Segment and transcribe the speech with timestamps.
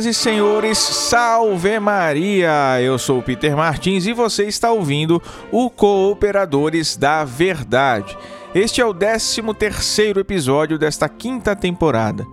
[0.00, 2.80] Senhoras e senhores, salve Maria!
[2.80, 8.16] Eu sou o Peter Martins e você está ouvindo o Cooperadores da Verdade.
[8.54, 12.26] Este é o 13 terceiro episódio desta quinta temporada.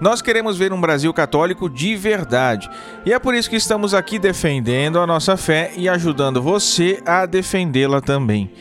[0.00, 2.70] Nós queremos ver um Brasil católico de verdade
[3.04, 7.26] e é por isso que estamos aqui defendendo a nossa fé e ajudando você a
[7.26, 8.52] defendê-la também.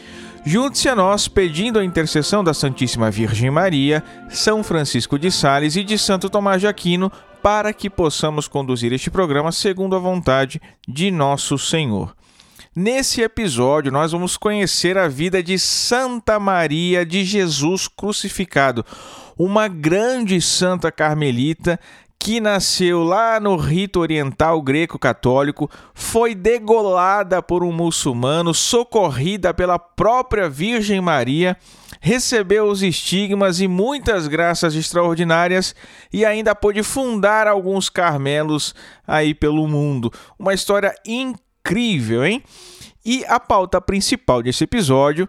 [0.47, 5.83] Junte-se a nós pedindo a intercessão da Santíssima Virgem Maria, São Francisco de Sales e
[5.83, 7.11] de Santo Tomás de Aquino
[7.47, 12.13] para que possamos conduzir este programa segundo a vontade de nosso Senhor.
[12.75, 18.85] Nesse episódio, nós vamos conhecer a vida de Santa Maria de Jesus crucificado,
[19.37, 21.79] uma grande santa carmelita
[22.19, 30.49] que nasceu lá no rito oriental greco-católico, foi degolada por um muçulmano, socorrida pela própria
[30.49, 31.55] Virgem Maria,
[31.99, 35.75] recebeu os estigmas e muitas graças extraordinárias
[36.11, 38.73] e ainda pôde fundar alguns carmelos
[39.05, 40.11] aí pelo mundo.
[40.37, 42.43] Uma história incrível, hein?
[43.05, 45.27] E a pauta principal desse episódio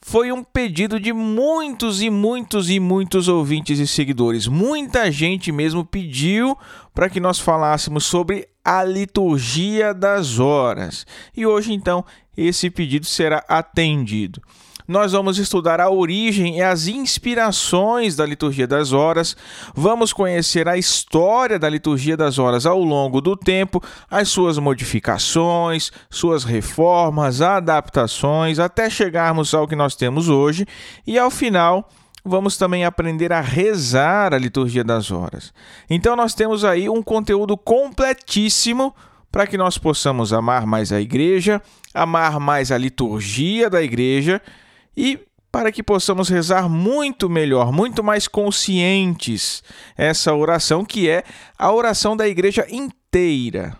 [0.00, 4.46] foi um pedido de muitos e muitos e muitos ouvintes e seguidores.
[4.46, 6.56] Muita gente mesmo pediu
[6.94, 11.06] para que nós falássemos sobre a liturgia das horas.
[11.36, 12.04] E hoje, então,
[12.36, 14.40] esse pedido será atendido
[14.88, 19.36] nós vamos estudar a origem e as inspirações da liturgia das horas,
[19.74, 25.92] vamos conhecer a história da liturgia das horas ao longo do tempo, as suas modificações,
[26.08, 30.66] suas reformas, adaptações, até chegarmos ao que nós temos hoje
[31.06, 31.86] e ao final
[32.24, 35.52] vamos também aprender a rezar a liturgia das horas.
[35.88, 38.94] Então nós temos aí um conteúdo completíssimo
[39.30, 41.60] para que nós possamos amar mais a igreja,
[41.92, 44.40] amar mais a liturgia da igreja
[44.98, 45.20] e
[45.52, 49.62] para que possamos rezar muito melhor, muito mais conscientes
[49.96, 51.22] essa oração que é
[51.56, 53.76] a oração da igreja inteira.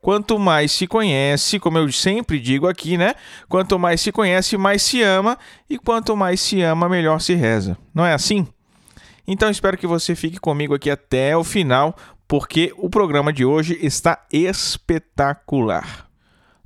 [0.00, 3.14] Quanto mais se conhece, como eu sempre digo aqui, né?
[3.46, 5.38] Quanto mais se conhece, mais se ama,
[5.68, 7.76] e quanto mais se ama, melhor se reza.
[7.94, 8.46] Não é assim?
[9.26, 11.94] Então espero que você fique comigo aqui até o final,
[12.26, 16.06] porque o programa de hoje está espetacular.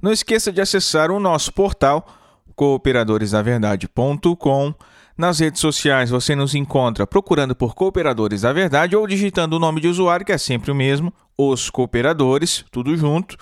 [0.00, 2.17] Não esqueça de acessar o nosso portal
[2.58, 4.74] cooperadoresdaverdade.com.
[5.16, 9.80] Nas redes sociais você nos encontra procurando por Cooperadores da Verdade ou digitando o nome
[9.80, 13.36] de usuário, que é sempre o mesmo, Os Cooperadores, tudo junto,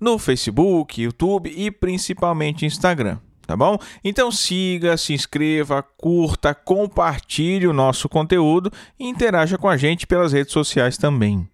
[0.00, 3.18] no Facebook, YouTube e principalmente Instagram.
[3.46, 3.76] Tá bom?
[4.02, 10.32] Então siga, se inscreva, curta, compartilhe o nosso conteúdo e interaja com a gente pelas
[10.32, 11.46] redes sociais também.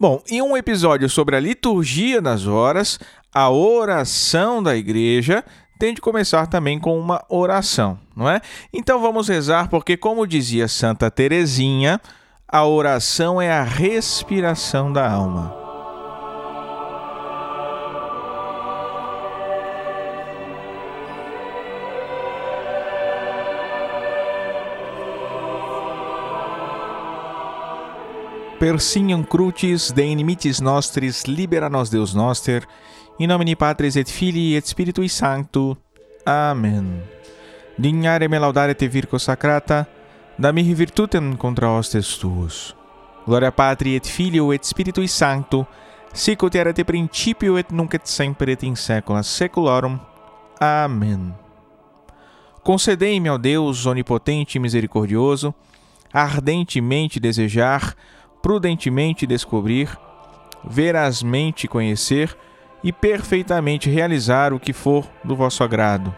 [0.00, 2.98] Bom, em um episódio sobre a liturgia das horas,
[3.32, 5.44] a oração da igreja,
[5.78, 8.40] tem de começar também com uma oração, não é?
[8.72, 12.00] Então vamos rezar, porque, como dizia Santa Teresinha,
[12.48, 15.56] a oração é a respiração da alma.
[28.58, 32.66] Persignam crucis de inimitis nostris libera nos Deus noster
[33.18, 35.76] in nomine Patris et Filii et Spiritui Sancto.
[36.24, 37.02] Amen.
[37.76, 39.86] Dignare me laudare te virgo sacrata,
[40.36, 42.74] da mihi virtutem contra hostes tuos.
[43.26, 45.66] Gloria Patri et Filio et Spiritui Sancto,
[46.12, 49.98] sic ut erat principio et nunc et semper et in saecula saeculorum.
[50.60, 51.34] Amen.
[52.62, 55.54] Concedei-me, ó Deus onipotente e misericordioso,
[56.12, 57.94] ardentemente desejar,
[58.40, 59.90] prudentemente descobrir,
[60.64, 62.36] verazmente conhecer,
[62.82, 66.14] e perfeitamente realizar o que for do vosso agrado.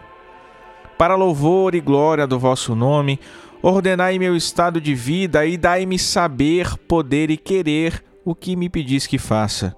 [0.97, 3.19] Para louvor e glória do vosso nome,
[3.61, 9.07] ordenai meu estado de vida e dai-me saber, poder e querer o que me pedis
[9.07, 9.75] que faça,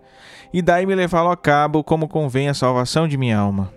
[0.53, 3.74] e dai-me levá-lo a cabo como convém a salvação de minha alma.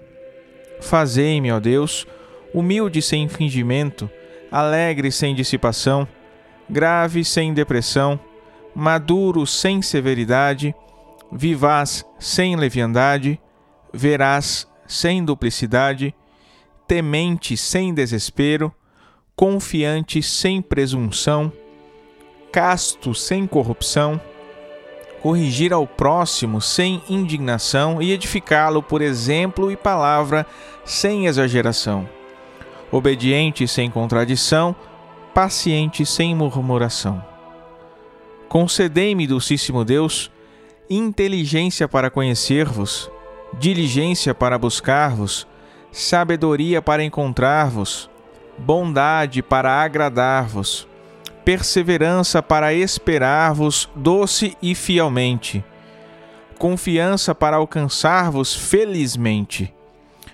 [0.80, 2.06] Fazei-me, ó Deus,
[2.52, 4.10] humilde sem fingimento,
[4.50, 6.06] alegre sem dissipação,
[6.68, 8.18] grave sem depressão,
[8.74, 10.74] maduro sem severidade,
[11.30, 13.40] vivaz sem leviandade,
[13.92, 16.14] verás sem duplicidade,
[16.86, 18.72] temente sem desespero,
[19.34, 21.52] confiante sem presunção,
[22.52, 24.20] casto sem corrupção,
[25.20, 30.46] corrigir ao próximo sem indignação e edificá-lo por exemplo e palavra
[30.84, 32.08] sem exageração,
[32.90, 34.74] obediente sem contradição,
[35.34, 37.22] paciente sem murmuração.
[38.48, 40.30] Concedei-me, Dulcíssimo Deus,
[40.88, 43.10] inteligência para conhecer-vos,
[43.58, 45.46] diligência para buscar-vos,
[45.90, 48.10] sabedoria para encontrar-vos,
[48.58, 50.86] bondade para agradar-vos,
[51.44, 55.64] perseverança para esperar-vos doce e fielmente,
[56.58, 59.72] confiança para alcançar-vos felizmente.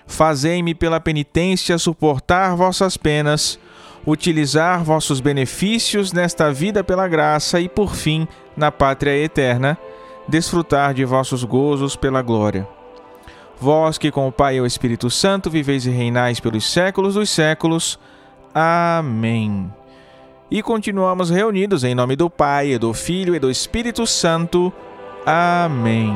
[0.05, 3.59] Fazei-me pela penitência suportar vossas penas,
[4.05, 9.77] utilizar vossos benefícios nesta vida pela graça e, por fim, na pátria eterna,
[10.27, 12.67] desfrutar de vossos gozos pela glória.
[13.59, 17.29] Vós que com o Pai e o Espírito Santo viveis e reinais pelos séculos dos
[17.29, 17.99] séculos.
[18.53, 19.71] Amém.
[20.51, 24.71] E continuamos reunidos em nome do Pai, e do Filho e do Espírito Santo.
[25.25, 26.13] Amém.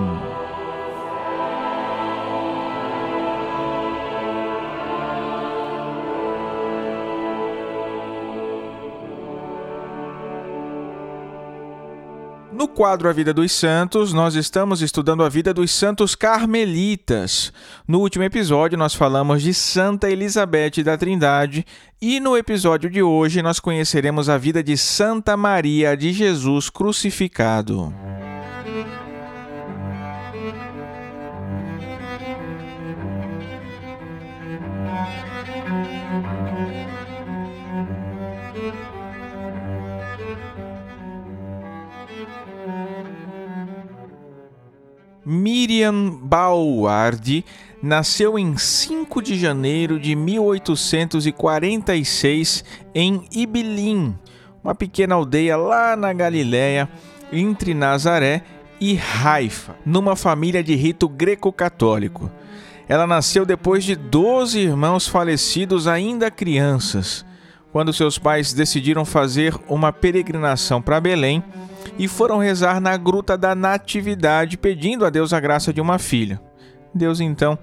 [12.58, 17.54] No quadro A Vida dos Santos, nós estamos estudando a vida dos santos carmelitas.
[17.88, 21.64] No último episódio, nós falamos de Santa Elizabeth da Trindade
[22.02, 27.94] e no episódio de hoje nós conheceremos a vida de Santa Maria de Jesus crucificado.
[45.30, 47.44] Miriam Bauardi
[47.84, 52.64] nasceu em 5 de janeiro de 1846
[52.96, 54.16] em Ibilim,
[54.64, 56.88] uma pequena aldeia lá na Galiléia,
[57.30, 58.42] entre Nazaré
[58.80, 62.32] e Haifa, numa família de rito greco-católico.
[62.88, 67.26] Ela nasceu depois de 12 irmãos falecidos ainda crianças,
[67.78, 71.44] quando seus pais decidiram fazer uma peregrinação para Belém
[72.00, 76.42] e foram rezar na Gruta da Natividade, pedindo a Deus a graça de uma filha.
[76.92, 77.56] Deus então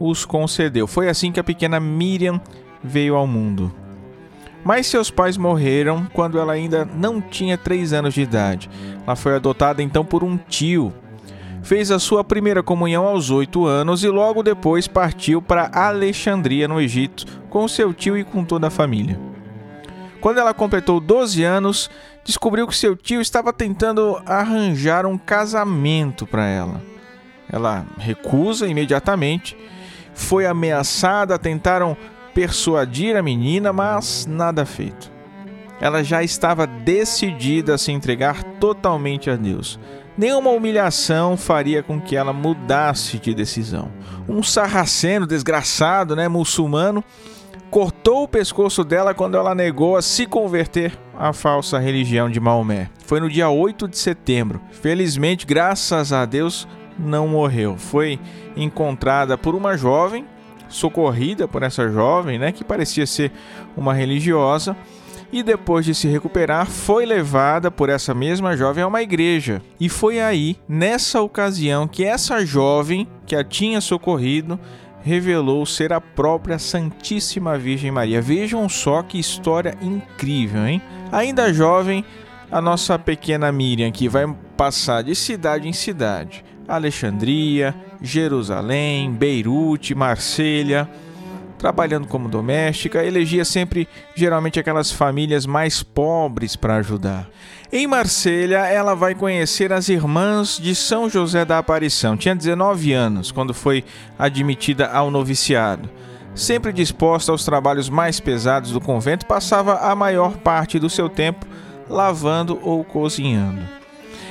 [0.00, 0.88] os concedeu.
[0.88, 2.40] Foi assim que a pequena Miriam
[2.82, 3.72] veio ao mundo.
[4.64, 8.68] Mas seus pais morreram quando ela ainda não tinha três anos de idade.
[9.06, 10.92] Ela foi adotada então por um tio.
[11.62, 16.80] Fez a sua primeira comunhão aos oito anos e logo depois partiu para Alexandria, no
[16.80, 19.29] Egito, com seu tio e com toda a família.
[20.20, 21.90] Quando ela completou 12 anos,
[22.24, 26.82] descobriu que seu tio estava tentando arranjar um casamento para ela.
[27.50, 29.56] Ela recusa imediatamente,
[30.14, 31.96] foi ameaçada, tentaram
[32.34, 35.10] persuadir a menina, mas nada feito.
[35.80, 39.80] Ela já estava decidida a se entregar totalmente a Deus.
[40.16, 43.90] Nenhuma humilhação faria com que ela mudasse de decisão.
[44.28, 47.02] Um sarraceno desgraçado, né, muçulmano,
[47.70, 52.90] cortou o pescoço dela quando ela negou a se converter à falsa religião de Maomé.
[53.06, 54.60] Foi no dia 8 de setembro.
[54.72, 56.66] Felizmente, graças a Deus,
[56.98, 57.76] não morreu.
[57.76, 58.18] Foi
[58.56, 60.26] encontrada por uma jovem,
[60.68, 63.30] socorrida por essa jovem, né, que parecia ser
[63.76, 64.76] uma religiosa,
[65.32, 69.62] e depois de se recuperar, foi levada por essa mesma jovem a uma igreja.
[69.78, 74.58] E foi aí, nessa ocasião, que essa jovem que a tinha socorrido
[75.02, 78.20] revelou ser a própria Santíssima Virgem Maria.
[78.20, 80.82] Vejam só que história incrível, hein?
[81.10, 82.04] Ainda jovem,
[82.50, 84.26] a nossa pequena Miriam que vai
[84.56, 86.44] passar de cidade em cidade.
[86.68, 90.88] Alexandria, Jerusalém, Beirute, Marselha,
[91.58, 97.28] trabalhando como doméstica, elegia sempre geralmente aquelas famílias mais pobres para ajudar.
[97.72, 102.16] Em Marselha, ela vai conhecer as irmãs de São José da Aparição.
[102.16, 103.84] Tinha 19 anos quando foi
[104.18, 105.88] admitida ao noviciado.
[106.34, 111.46] Sempre disposta aos trabalhos mais pesados do convento, passava a maior parte do seu tempo
[111.88, 113.62] lavando ou cozinhando.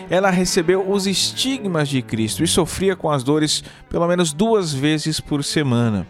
[0.09, 5.21] Ela recebeu os estigmas de Cristo e sofria com as dores pelo menos duas vezes
[5.21, 6.05] por semana.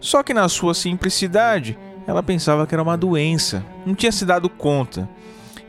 [0.00, 4.48] Só que na sua simplicidade, ela pensava que era uma doença, não tinha se dado
[4.48, 5.08] conta.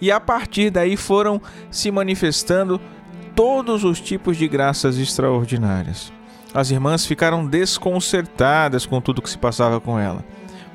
[0.03, 1.41] E a partir daí foram
[1.71, 2.81] se manifestando
[3.33, 6.11] todos os tipos de graças extraordinárias.
[6.53, 10.25] As irmãs ficaram desconcertadas com tudo que se passava com ela.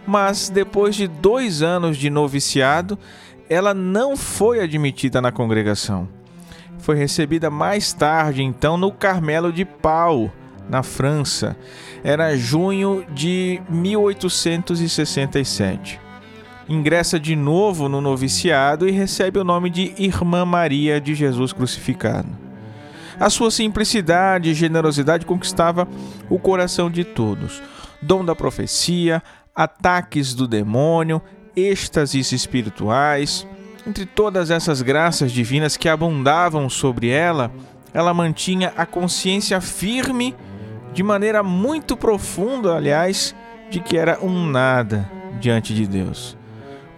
[0.07, 2.99] Mas depois de dois anos de noviciado,
[3.51, 6.09] ela não foi admitida na congregação.
[6.79, 10.33] Foi recebida mais tarde, então, no Carmelo de Pau,
[10.71, 11.55] na França.
[12.03, 16.08] Era junho de 1867.
[16.69, 22.29] Ingressa de novo no noviciado e recebe o nome de Irmã Maria de Jesus Crucificado.
[23.19, 25.89] A sua simplicidade e generosidade conquistava
[26.29, 27.63] o coração de todos.
[28.01, 29.23] Dom da profecia,
[29.55, 31.21] ataques do demônio,
[31.57, 33.47] êxtases espirituais.
[33.87, 37.51] Entre todas essas graças divinas que abundavam sobre ela,
[37.93, 40.37] ela mantinha a consciência firme
[40.93, 43.35] de maneira muito profunda, aliás,
[43.71, 45.11] de que era um nada
[45.41, 46.38] diante de Deus.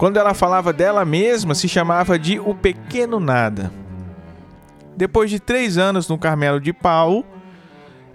[0.00, 3.70] Quando ela falava dela mesma, se chamava de O Pequeno Nada.
[4.96, 7.22] Depois de três anos no Carmelo de Pau,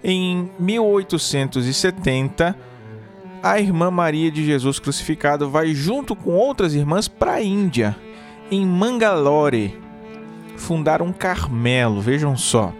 [0.02, 2.56] em 1870,
[3.40, 7.94] a irmã Maria de Jesus Crucificado vai junto com outras irmãs para a Índia,
[8.50, 9.80] em Mangalore,
[10.56, 12.00] fundar um Carmelo.
[12.00, 12.72] Vejam só.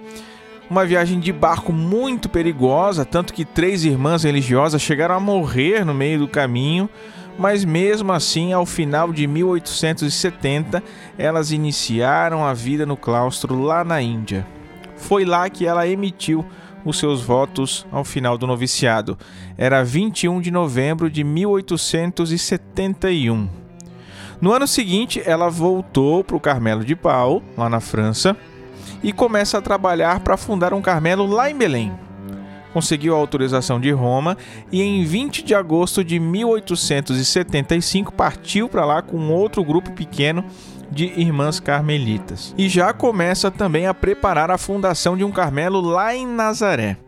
[0.68, 5.94] Uma viagem de barco muito perigosa, tanto que três irmãs religiosas chegaram a morrer no
[5.94, 6.90] meio do caminho,
[7.38, 10.82] mas mesmo assim, ao final de 1870,
[11.18, 14.46] elas iniciaram a vida no claustro lá na Índia.
[14.96, 16.44] Foi lá que ela emitiu
[16.84, 19.18] os seus votos ao final do noviciado.
[19.58, 23.48] Era 21 de novembro de 1871.
[24.40, 28.36] No ano seguinte, ela voltou para o Carmelo de Pau, lá na França,
[29.02, 32.05] e começa a trabalhar para fundar um Carmelo lá em Belém.
[32.76, 34.36] Conseguiu a autorização de Roma
[34.70, 40.44] e em 20 de agosto de 1875 partiu para lá com outro grupo pequeno
[40.90, 42.54] de irmãs carmelitas.
[42.58, 46.98] E já começa também a preparar a fundação de um Carmelo lá em Nazaré.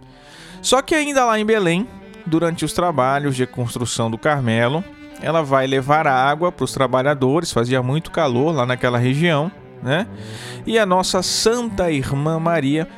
[0.63, 1.87] Só que ainda lá em Belém,
[2.25, 4.83] durante os trabalhos de construção do Carmelo,
[5.21, 10.07] ela vai levar água para os trabalhadores, fazia muito calor lá naquela região, né?
[10.67, 12.89] E a nossa Santa Irmã Maria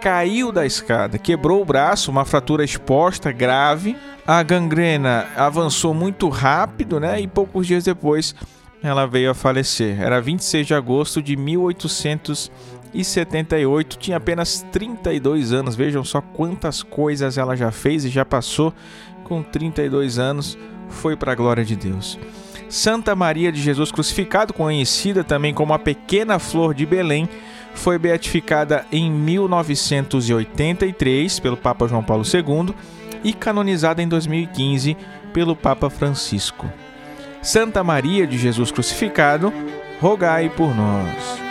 [0.00, 3.96] caiu da escada, quebrou o braço, uma fratura exposta grave.
[4.26, 7.20] A gangrena avançou muito rápido, né?
[7.20, 8.34] E poucos dias depois
[8.82, 9.98] ela veio a falecer.
[10.00, 15.76] Era 26 de agosto de 1878, tinha apenas 32 anos.
[15.76, 18.74] Vejam só quantas coisas ela já fez e já passou
[19.24, 20.58] com 32 anos.
[20.88, 22.18] Foi para a glória de Deus.
[22.68, 27.26] Santa Maria de Jesus Crucificado, conhecida também como a Pequena Flor de Belém,
[27.78, 32.74] foi beatificada em 1983 pelo Papa João Paulo II
[33.24, 34.94] e canonizada em 2015
[35.32, 36.70] pelo Papa Francisco.
[37.40, 39.50] Santa Maria de Jesus Crucificado,
[40.00, 41.47] rogai por nós.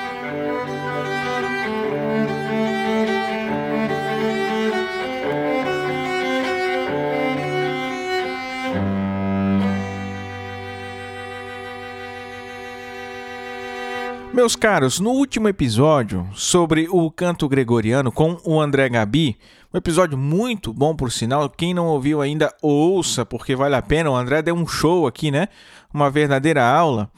[14.37, 19.35] Meus caros, no último episódio sobre o canto gregoriano com o André Gabi,
[19.73, 24.11] um episódio muito bom por sinal, quem não ouviu ainda ouça, porque vale a pena.
[24.11, 25.47] O André deu um show aqui, né?
[25.91, 27.09] Uma verdadeira aula.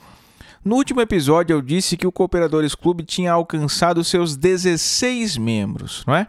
[0.64, 6.16] No último episódio eu disse que o Cooperadores Clube tinha alcançado seus 16 membros, não
[6.16, 6.26] é?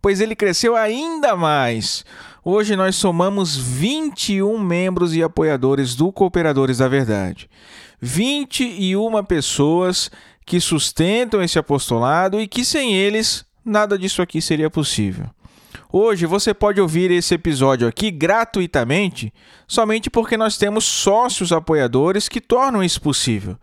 [0.00, 2.04] Pois ele cresceu ainda mais.
[2.46, 7.48] Hoje nós somamos 21 membros e apoiadores do Cooperadores da Verdade.
[8.02, 10.10] 21 pessoas
[10.44, 15.24] que sustentam esse apostolado e que sem eles nada disso aqui seria possível.
[15.90, 19.32] Hoje você pode ouvir esse episódio aqui gratuitamente,
[19.66, 23.56] somente porque nós temos sócios apoiadores que tornam isso possível.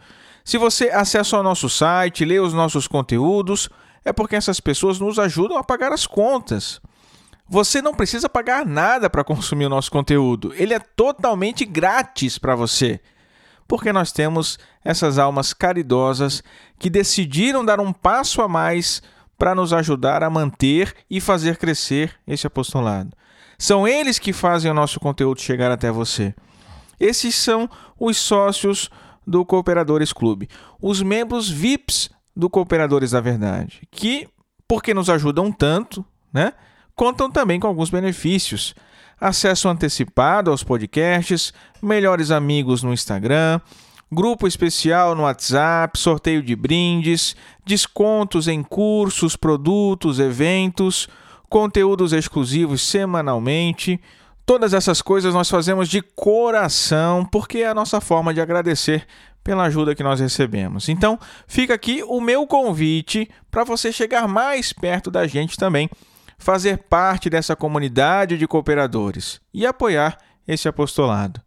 [0.43, 3.69] Se você acessa o nosso site, lê os nossos conteúdos,
[4.03, 6.81] é porque essas pessoas nos ajudam a pagar as contas.
[7.51, 12.55] Você não precisa pagar nada para consumir o nosso conteúdo, ele é totalmente grátis para
[12.55, 12.99] você
[13.71, 16.43] porque nós temos essas almas caridosas
[16.77, 19.01] que decidiram dar um passo a mais
[19.37, 23.15] para nos ajudar a manter e fazer crescer esse apostolado.
[23.57, 26.35] São eles que fazem o nosso conteúdo chegar até você.
[26.99, 28.89] Esses são os sócios
[29.25, 30.49] do Cooperadores Clube,
[30.81, 34.27] os membros VIPs do Cooperadores da Verdade, que,
[34.67, 36.03] porque nos ajudam tanto,
[36.33, 36.51] né,
[36.95, 38.75] contam também com alguns benefícios
[39.21, 43.61] acesso antecipado aos podcasts, melhores amigos no Instagram,
[44.11, 51.07] grupo especial no WhatsApp, sorteio de brindes, descontos em cursos, produtos, eventos,
[51.47, 54.01] conteúdos exclusivos semanalmente.
[54.43, 59.05] Todas essas coisas nós fazemos de coração, porque é a nossa forma de agradecer
[59.43, 60.89] pela ajuda que nós recebemos.
[60.89, 61.17] Então,
[61.47, 65.89] fica aqui o meu convite para você chegar mais perto da gente também
[66.41, 70.17] fazer parte dessa comunidade de cooperadores e apoiar
[70.47, 71.39] esse apostolado.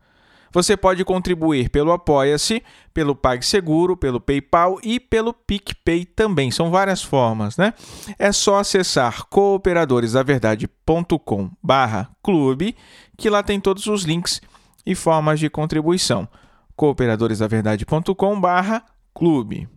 [0.53, 2.63] Você pode contribuir pelo Apoia-se,
[2.95, 6.53] pelo PagSeguro, pelo PayPal e pelo PicPay também.
[6.53, 7.75] São várias formas, né?
[8.17, 12.77] É só acessar cooperadoresdaverdade.com barra clube,
[13.19, 14.41] que lá tem todos os links
[14.87, 16.29] e formas de contribuição.
[16.77, 19.69] cooperadoresdaverdade.com barra clube.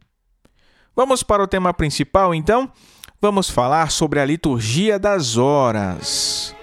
[0.96, 2.72] Vamos para o tema principal, então?
[3.20, 6.56] Vamos falar sobre a liturgia das horas.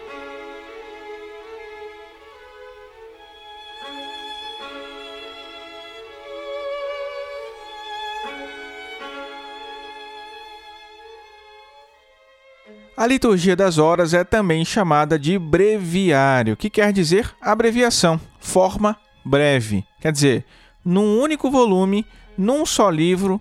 [12.96, 19.84] A liturgia das horas é também chamada de breviário, que quer dizer abreviação, forma breve.
[20.00, 20.44] Quer dizer,
[20.84, 22.06] num único volume,
[22.38, 23.40] num só livro,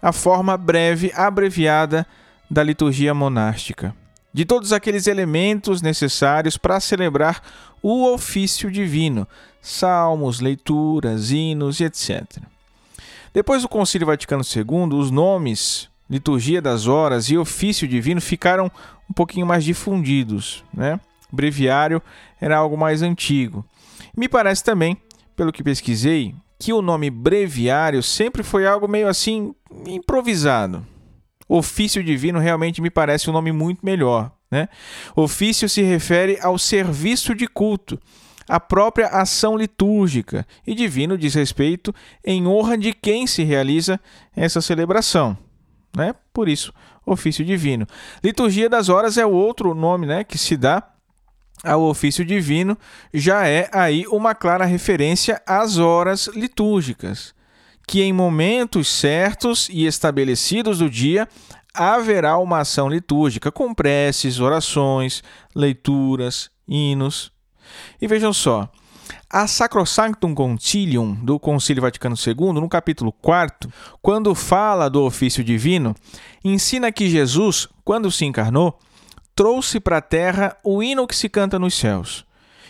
[0.00, 2.06] a forma breve, abreviada
[2.50, 3.94] da liturgia monástica,
[4.32, 7.42] de todos aqueles elementos necessários para celebrar
[7.82, 9.26] o ofício divino,
[9.60, 12.24] salmos, leituras, hinos e etc.
[13.32, 18.70] Depois do Concílio Vaticano II, os nomes liturgia das horas e ofício divino ficaram
[19.08, 21.00] um pouquinho mais difundidos, né?
[21.32, 22.00] O breviário
[22.40, 23.64] era algo mais antigo.
[24.16, 24.96] Me parece também,
[25.34, 29.54] pelo que pesquisei, que o nome breviário sempre foi algo meio assim
[29.86, 30.86] improvisado.
[31.48, 34.32] Ofício divino realmente me parece um nome muito melhor.
[34.50, 34.68] Né?
[35.16, 38.00] Ofício se refere ao serviço de culto,
[38.48, 44.00] à própria ação litúrgica, e divino diz respeito em honra de quem se realiza
[44.36, 45.36] essa celebração.
[45.96, 46.14] Né?
[46.32, 46.72] Por isso,
[47.06, 47.86] ofício divino.
[48.22, 50.82] Liturgia das horas é o outro nome né, que se dá
[51.64, 52.76] ao ofício divino,
[53.12, 57.33] já é aí uma clara referência às horas litúrgicas,
[57.86, 61.28] que em momentos certos e estabelecidos do dia
[61.72, 65.22] haverá uma ação litúrgica com preces, orações,
[65.54, 67.32] leituras, hinos.
[68.00, 68.70] E vejam só,
[69.28, 73.68] a Sacrosanctum Concilium do Concílio Vaticano II, no capítulo 4,
[74.00, 75.94] quando fala do ofício divino,
[76.44, 78.78] ensina que Jesus, quando se encarnou,
[79.34, 82.24] trouxe para a terra o hino que se canta nos céus.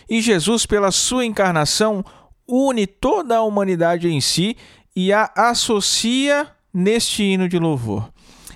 [0.09, 2.03] E Jesus, pela sua encarnação,
[2.47, 4.57] une toda a humanidade em si
[4.95, 8.09] e a associa neste hino de louvor.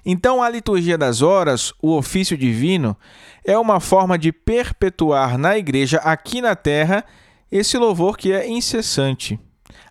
[0.06, 2.96] Então, a liturgia das horas, o ofício divino,
[3.46, 7.04] é uma forma de perpetuar na igreja, aqui na terra,
[7.52, 9.40] esse louvor que é incessante.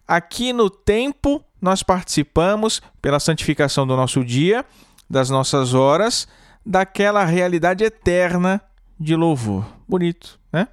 [0.07, 4.65] Aqui no tempo, nós participamos, pela santificação do nosso dia,
[5.09, 6.27] das nossas horas,
[6.65, 8.61] daquela realidade eterna
[8.99, 9.65] de louvor.
[9.87, 10.69] Bonito, né?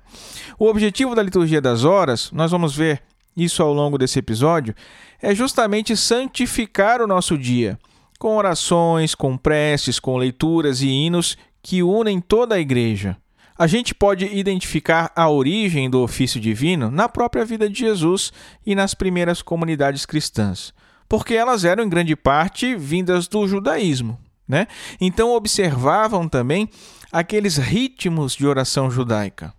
[0.57, 3.01] O objetivo da liturgia das horas, nós vamos ver
[3.35, 4.75] isso ao longo desse episódio,
[5.21, 7.77] é justamente santificar o nosso dia
[8.19, 13.17] com orações, com preces, com leituras e hinos que unem toda a igreja.
[13.57, 18.33] A gente pode identificar a origem do ofício divino na própria vida de Jesus
[18.65, 20.73] e nas primeiras comunidades cristãs,
[21.07, 24.19] porque elas eram em grande parte vindas do judaísmo.
[24.47, 24.67] Né?
[24.99, 26.69] Então observavam também
[27.11, 29.53] aqueles ritmos de oração judaica.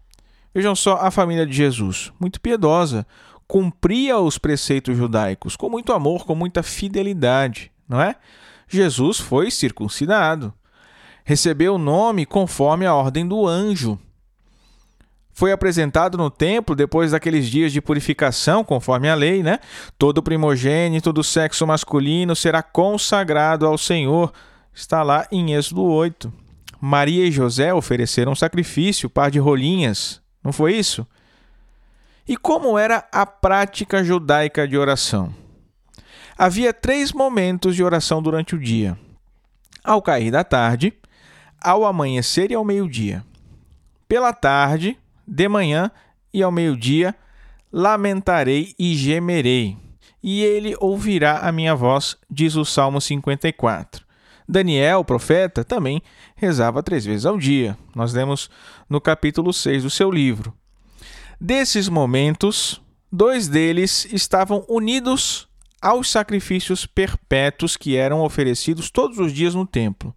[0.55, 3.07] Vejam só a família de Jesus, muito piedosa,
[3.47, 8.17] cumpria os preceitos judaicos com muito amor, com muita fidelidade, não é?
[8.69, 10.53] Jesus foi circuncidado,
[11.25, 13.99] recebeu o nome conforme a ordem do anjo.
[15.33, 19.59] Foi apresentado no templo depois daqueles dias de purificação, conforme a lei, né?
[19.99, 24.33] Todo primogênito do sexo masculino será consagrado ao Senhor
[24.77, 26.33] está lá em Êxodo 8.
[26.79, 31.07] Maria e José ofereceram sacrifício, par de rolinhas, não foi isso?
[32.29, 35.33] E como era a prática judaica de oração?
[36.37, 38.99] Havia três momentos de oração durante o dia:
[39.85, 40.93] ao cair da tarde,
[41.61, 43.25] ao amanhecer e ao meio-dia.
[44.09, 45.91] Pela tarde, de manhã
[46.35, 47.15] e ao meio-dia,
[47.73, 49.77] lamentarei e gemerei,
[50.21, 54.05] e ele ouvirá a minha voz, diz o Salmo 54.
[54.49, 56.03] Daniel, profeta, também
[56.35, 57.77] rezava três vezes ao dia.
[57.95, 58.51] Nós lemos
[58.89, 60.53] no capítulo 6 do seu livro.
[61.40, 62.81] Desses momentos,
[63.12, 65.46] dois deles estavam unidos
[65.83, 70.14] aos sacrifícios perpétuos que eram oferecidos todos os dias no templo.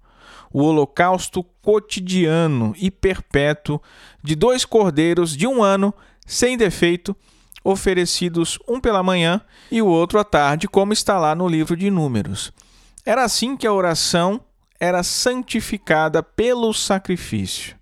[0.51, 3.82] O holocausto cotidiano e perpétuo
[4.23, 5.93] de dois cordeiros de um ano,
[6.25, 7.15] sem defeito,
[7.63, 11.91] oferecidos um pela manhã e o outro à tarde, como está lá no livro de
[11.91, 12.53] Números.
[13.05, 14.41] Era assim que a oração
[14.79, 17.79] era santificada pelo sacrifício.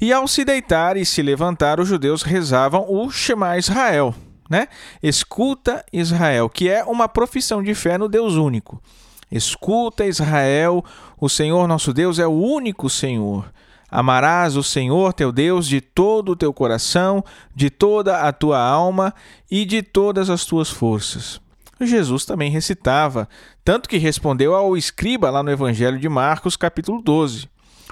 [0.00, 4.14] E ao se deitar e se levantar, os judeus rezavam o Shema Israel,
[4.48, 4.68] né?
[5.02, 8.82] Escuta Israel, que é uma profissão de fé no Deus único.
[9.30, 10.84] Escuta Israel,
[11.20, 13.52] o Senhor nosso Deus é o único Senhor.
[13.90, 19.12] Amarás o Senhor teu Deus de todo o teu coração, de toda a tua alma
[19.50, 21.40] e de todas as tuas forças.
[21.80, 23.28] Jesus também recitava,
[23.64, 27.48] tanto que respondeu ao escriba lá no Evangelho de Marcos, capítulo 12.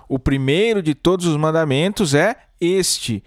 [0.09, 3.23] O primeiro de todos os mandamentos é este: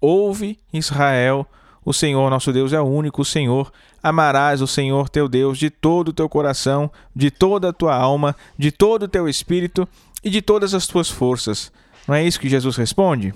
[0.00, 1.46] Ouve, Israel,
[1.84, 3.72] o Senhor nosso Deus é o único Senhor.
[4.02, 8.36] Amarás o Senhor teu Deus de todo o teu coração, de toda a tua alma,
[8.56, 9.88] de todo o teu espírito
[10.22, 11.72] e de todas as tuas forças.
[12.06, 13.34] Não é isso que Jesus responde?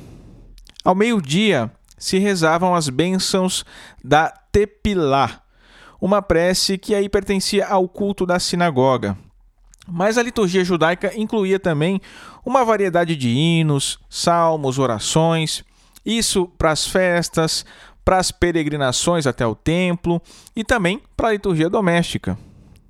[0.84, 3.64] Ao meio-dia se rezavam as bênçãos
[4.02, 5.40] da Tepilá,
[6.00, 9.16] uma prece que aí pertencia ao culto da sinagoga.
[9.86, 12.00] Mas a liturgia judaica incluía também
[12.44, 15.64] uma variedade de hinos, salmos, orações,
[16.04, 17.64] isso para as festas,
[18.04, 20.20] para as peregrinações até o templo
[20.54, 22.36] e também para a liturgia doméstica,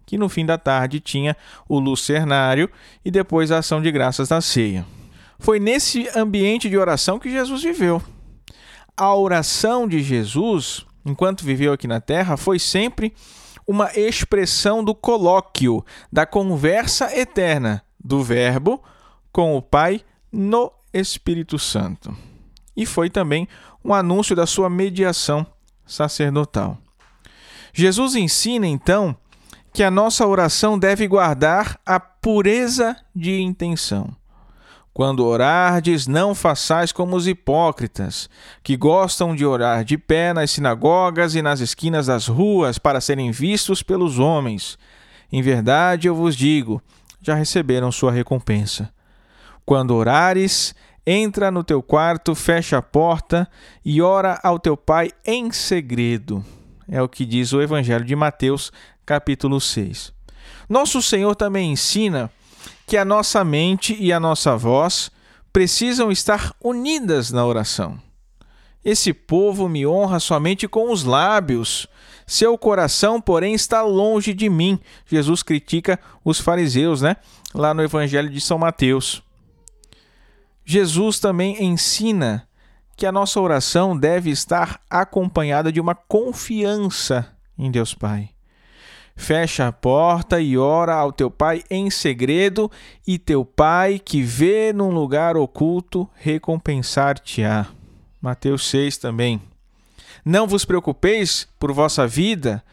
[0.07, 1.37] que no fim da tarde tinha
[1.69, 2.71] o lucernário
[3.05, 4.87] e depois a ação de graças da ceia.
[5.39, 8.01] Foi nesse ambiente de oração que Jesus viveu.
[8.97, 13.13] A oração de Jesus, enquanto viveu aqui na terra, foi sempre
[13.67, 18.83] uma expressão do colóquio, da conversa eterna do Verbo
[19.33, 22.15] com o Pai no Espírito Santo.
[22.77, 23.49] E foi também
[23.85, 25.47] um anúncio da sua mediação
[25.87, 26.79] sacerdotal.
[27.73, 29.17] Jesus ensina, então,
[29.73, 34.15] que a nossa oração deve guardar a pureza de intenção.
[34.95, 38.29] Quando orardes, não façais como os hipócritas,
[38.63, 43.31] que gostam de orar de pé nas sinagogas e nas esquinas das ruas para serem
[43.31, 44.79] vistos pelos homens.
[45.33, 46.83] Em verdade, eu vos digo,
[47.23, 48.93] já receberam sua recompensa.
[49.65, 50.75] Quando orares,
[51.07, 53.49] entra no teu quarto, fecha a porta
[53.85, 56.45] e ora ao teu pai em segredo.
[56.89, 58.73] É o que diz o Evangelho de Mateus,
[59.07, 60.13] capítulo 6.
[60.69, 62.31] Nosso Senhor também ensina
[62.87, 65.11] que a nossa mente e a nossa voz
[65.53, 67.99] precisam estar unidas na oração.
[68.85, 71.87] Esse povo me honra somente com os lábios,
[72.27, 74.79] seu coração, porém, está longe de mim.
[75.07, 77.17] Jesus critica os fariseus, né?
[77.55, 79.23] Lá no Evangelho de São Mateus.
[80.65, 82.47] Jesus também ensina
[82.97, 88.31] que a nossa oração deve estar acompanhada de uma confiança em Deus Pai.
[89.15, 92.71] Fecha a porta e ora ao teu pai em segredo,
[93.07, 97.67] e teu pai que vê num lugar oculto recompensar-te-á.
[98.21, 99.41] Mateus 6 também.
[100.25, 102.65] Não vos preocupeis por vossa vida,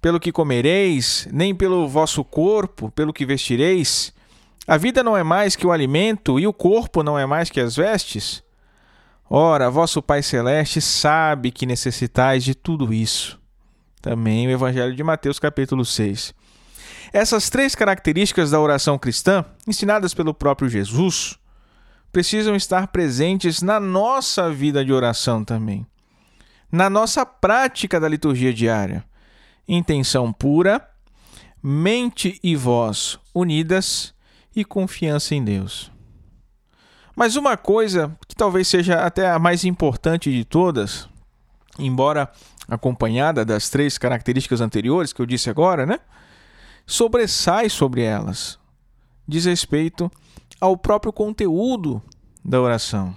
[0.00, 4.12] pelo que comereis, nem pelo vosso corpo, pelo que vestireis.
[4.70, 7.58] A vida não é mais que o alimento, e o corpo não é mais que
[7.58, 8.40] as vestes?
[9.28, 13.36] Ora, vosso Pai Celeste sabe que necessitais de tudo isso.
[14.00, 16.32] Também o Evangelho de Mateus, capítulo 6.
[17.12, 21.36] Essas três características da oração cristã, ensinadas pelo próprio Jesus,
[22.12, 25.84] precisam estar presentes na nossa vida de oração também,
[26.70, 29.04] na nossa prática da liturgia diária.
[29.66, 30.88] Intenção pura,
[31.60, 34.14] mente e voz unidas
[34.54, 35.90] e confiança em Deus.
[37.14, 41.08] Mas uma coisa que talvez seja até a mais importante de todas,
[41.78, 42.30] embora
[42.68, 45.98] acompanhada das três características anteriores que eu disse agora, né?
[46.86, 48.58] Sobressai sobre elas.
[49.26, 50.10] Diz respeito
[50.60, 52.02] ao próprio conteúdo
[52.44, 53.14] da oração.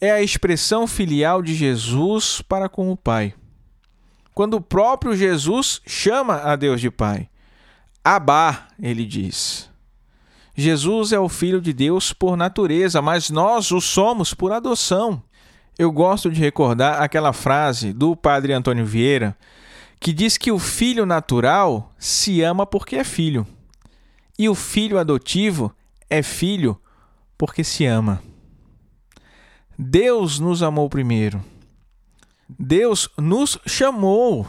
[0.00, 3.34] É a expressão filial de Jesus para com o Pai.
[4.34, 7.28] Quando o próprio Jesus chama a Deus de Pai.
[8.04, 9.71] Abá, ele diz.
[10.54, 15.22] Jesus é o Filho de Deus por natureza, mas nós o somos por adoção.
[15.78, 19.36] Eu gosto de recordar aquela frase do padre Antônio Vieira
[19.98, 23.46] que diz que o filho natural se ama porque é filho
[24.38, 25.72] e o filho adotivo
[26.10, 26.78] é filho
[27.38, 28.22] porque se ama.
[29.78, 31.42] Deus nos amou primeiro.
[32.48, 34.46] Deus nos chamou.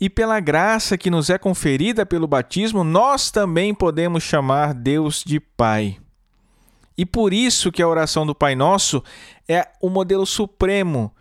[0.00, 5.38] E pela graça que nos é conferida pelo batismo, nós também podemos chamar Deus de
[5.38, 5.98] Pai.
[6.96, 9.02] E por isso que a oração do Pai Nosso
[9.48, 11.12] é o modelo supremo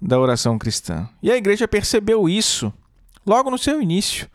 [0.00, 1.08] da oração cristã.
[1.22, 2.72] E a igreja percebeu isso
[3.24, 4.28] logo no seu início.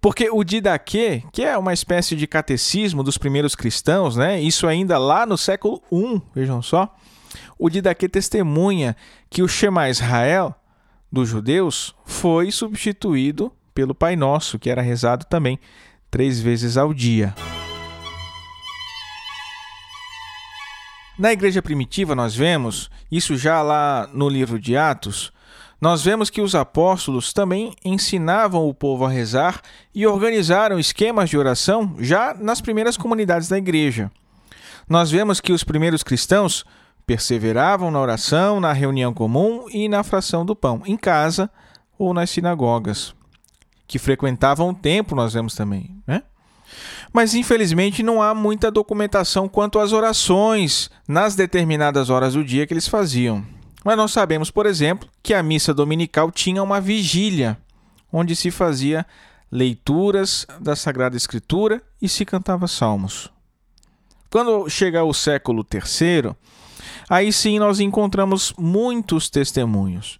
[0.00, 4.38] Porque o Didaquê, que é uma espécie de catecismo dos primeiros cristãos, né?
[4.38, 6.94] isso ainda lá no século I, vejam só,
[7.58, 8.94] o Didaquê testemunha
[9.30, 10.54] que o Shema Israel
[11.14, 15.58] dos judeus foi substituído pelo Pai Nosso, que era rezado também
[16.10, 17.34] três vezes ao dia.
[21.18, 25.32] Na igreja primitiva, nós vemos, isso já lá no livro de Atos,
[25.80, 29.60] nós vemos que os apóstolos também ensinavam o povo a rezar
[29.94, 34.10] e organizaram esquemas de oração já nas primeiras comunidades da igreja.
[34.88, 36.64] Nós vemos que os primeiros cristãos
[37.06, 41.50] perseveravam na oração, na reunião comum e na fração do pão, em casa
[41.98, 43.14] ou nas sinagogas,
[43.86, 46.22] que frequentavam o templo, nós vemos também, né?
[47.12, 52.74] Mas infelizmente não há muita documentação quanto às orações nas determinadas horas do dia que
[52.74, 53.44] eles faziam.
[53.84, 57.58] Mas nós sabemos, por exemplo, que a missa dominical tinha uma vigília,
[58.10, 59.06] onde se fazia
[59.52, 63.30] leituras da Sagrada Escritura e se cantava salmos.
[64.30, 66.34] Quando chega o século III,
[67.08, 70.18] aí sim nós encontramos muitos testemunhos.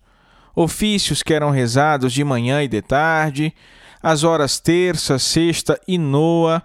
[0.55, 3.53] Ofícios que eram rezados de manhã e de tarde,
[4.03, 6.63] as horas terça, sexta e noa,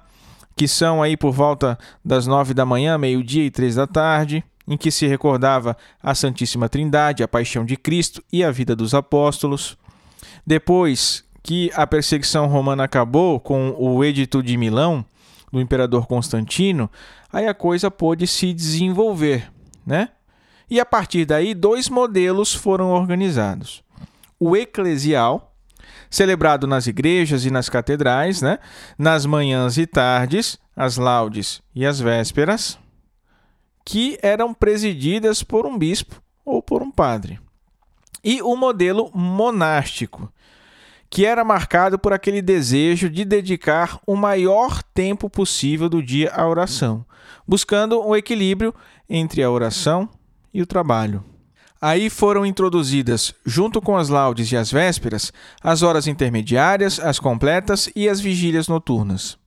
[0.55, 4.43] que são aí por volta das nove da manhã, meio-dia e três da tarde.
[4.69, 8.93] em que se recordava a Santíssima Trindade, a paixão de Cristo e a vida dos
[8.93, 9.75] apóstolos.
[10.45, 15.03] Depois que a perseguição romana acabou com o Edito de Milão,
[15.51, 16.87] do imperador Constantino,
[17.33, 19.51] aí a coisa pôde se desenvolver,
[19.89, 20.09] né?
[20.69, 23.83] E a partir daí, dois modelos foram organizados.
[24.39, 25.55] O eclesial,
[26.11, 28.59] celebrado nas igrejas e nas catedrais, né?
[28.95, 32.77] nas manhãs e tardes, as laudes e as vésperas,
[33.83, 37.39] que eram presididas por um bispo ou por um padre.
[38.23, 40.31] E o modelo monástico,
[41.09, 46.47] que era marcado por aquele desejo de dedicar o maior tempo possível do dia à
[46.47, 47.03] oração,
[47.47, 48.73] buscando um equilíbrio
[49.09, 50.09] entre a oração
[50.53, 51.23] e o trabalho.
[51.81, 55.31] Aí foram introduzidas, junto com as laudes e as vésperas,
[55.63, 59.37] as horas intermediárias, as completas e as vigílias noturnas.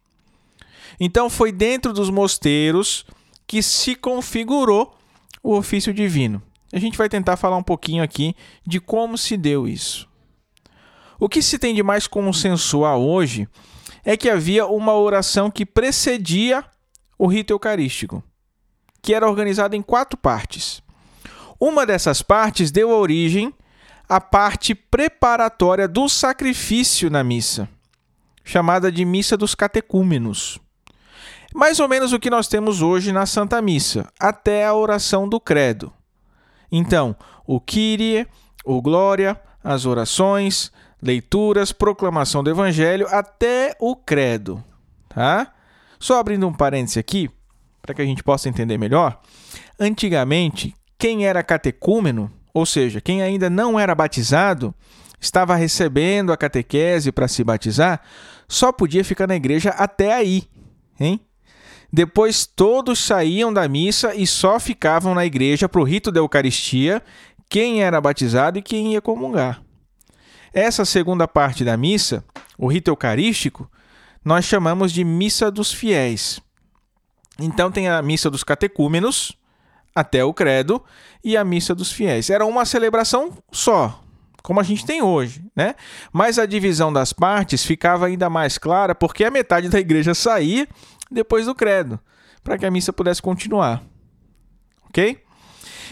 [0.98, 3.04] Então foi dentro dos mosteiros
[3.46, 4.96] que se configurou
[5.42, 6.42] o ofício divino.
[6.72, 8.34] A gente vai tentar falar um pouquinho aqui
[8.66, 10.08] de como se deu isso.
[11.20, 13.46] O que se tem de mais consensual hoje
[14.04, 16.64] é que havia uma oração que precedia
[17.18, 18.24] o rito eucarístico,
[19.02, 20.80] que era organizada em quatro partes.
[21.58, 23.52] Uma dessas partes deu origem
[24.08, 27.68] à parte preparatória do sacrifício na missa,
[28.44, 30.58] chamada de Missa dos Catecúmenos.
[31.54, 35.38] Mais ou menos o que nós temos hoje na Santa Missa, até a oração do
[35.38, 35.92] Credo.
[36.70, 37.14] Então,
[37.46, 38.26] o Kyrie,
[38.64, 44.64] o Glória, as orações, leituras, proclamação do Evangelho, até o Credo.
[45.08, 45.52] Tá?
[45.98, 47.30] Só abrindo um parêntese aqui,
[47.82, 49.20] para que a gente possa entender melhor.
[49.78, 54.72] Antigamente, quem era catecúmeno, ou seja, quem ainda não era batizado,
[55.20, 58.00] estava recebendo a catequese para se batizar,
[58.48, 60.44] só podia ficar na igreja até aí,
[60.98, 61.20] hein?
[61.92, 67.02] Depois todos saíam da missa e só ficavam na igreja para o rito da Eucaristia
[67.50, 69.62] quem era batizado e quem ia comungar.
[70.54, 72.24] Essa segunda parte da missa,
[72.56, 73.70] o rito eucarístico,
[74.24, 76.40] nós chamamos de missa dos fiéis.
[77.38, 79.36] Então tem a missa dos catecúmenos,
[79.94, 80.82] até o credo
[81.22, 82.30] e a missa dos fiéis.
[82.30, 84.02] Era uma celebração só,
[84.42, 85.74] como a gente tem hoje, né?
[86.12, 90.66] Mas a divisão das partes ficava ainda mais clara porque a metade da igreja saía
[91.10, 92.00] depois do credo,
[92.42, 93.82] para que a missa pudesse continuar.
[94.88, 95.22] OK?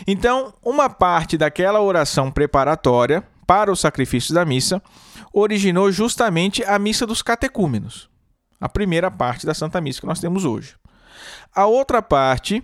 [0.06, 4.82] Então, uma parte daquela oração preparatória para o sacrifício da missa
[5.32, 8.08] originou justamente a missa dos catecúmenos,
[8.60, 10.79] a primeira parte da Santa Missa que nós temos hoje.
[11.54, 12.62] A outra parte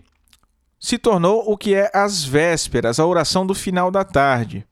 [0.78, 4.66] se tornou o que é as vésperas, a oração do final da tarde.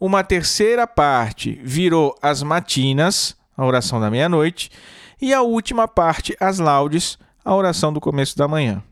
[0.00, 4.70] Uma terceira parte virou as matinas, a oração da meia-noite,
[5.20, 8.82] e a última parte, as laudes, a oração do começo da manhã.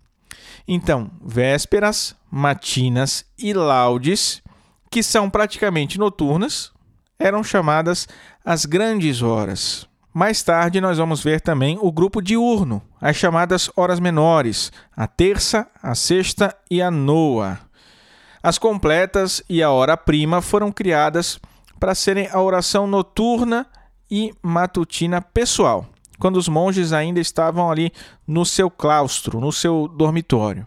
[0.67, 4.43] Então, vésperas, matinas e laudes,
[4.91, 6.71] que são praticamente noturnas,
[7.19, 8.07] eram chamadas
[8.45, 9.89] as grandes horas.
[10.15, 15.67] Mais tarde, nós vamos ver também o grupo diurno, as chamadas horas menores, a terça,
[15.83, 17.59] a sexta e a noa.
[18.43, 21.41] As completas e a hora prima foram criadas
[21.81, 23.67] para serem a oração noturna
[24.11, 25.87] e matutina pessoal,
[26.19, 27.91] quando os monges ainda estavam ali
[28.27, 30.67] no seu claustro, no seu dormitório.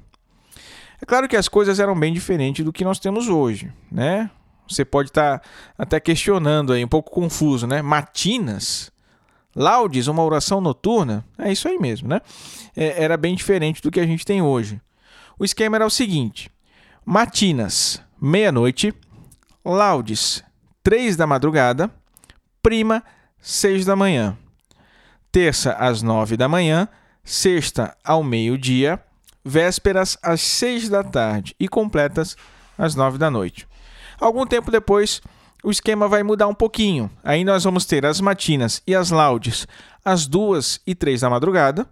[0.99, 4.31] É claro que as coisas eram bem diferentes do que nós temos hoje, né?
[4.67, 5.43] Você pode estar
[5.77, 7.84] até questionando aí, um pouco confuso, né?
[7.84, 8.91] Matinas
[9.56, 12.20] Laudes, uma oração noturna, é isso aí mesmo, né?
[12.76, 14.82] É, era bem diferente do que a gente tem hoje.
[15.39, 16.52] O esquema era o seguinte:
[17.06, 18.94] matinas, meia-noite,
[19.63, 20.44] laudes,
[20.84, 21.89] três da madrugada,
[22.62, 23.02] prima,
[23.39, 24.38] seis da manhã,
[25.32, 26.88] terça às nove da manhã,
[27.24, 29.02] sexta ao meio-dia,
[29.44, 31.56] vésperas às seis da tarde.
[31.60, 32.36] E completas
[32.78, 33.68] às nove da noite.
[34.20, 35.22] Algum tempo depois,
[35.65, 37.10] o esquema vai mudar um pouquinho.
[37.23, 39.67] Aí nós vamos ter as matinas e as laudes
[40.04, 41.88] às duas e três da madrugada,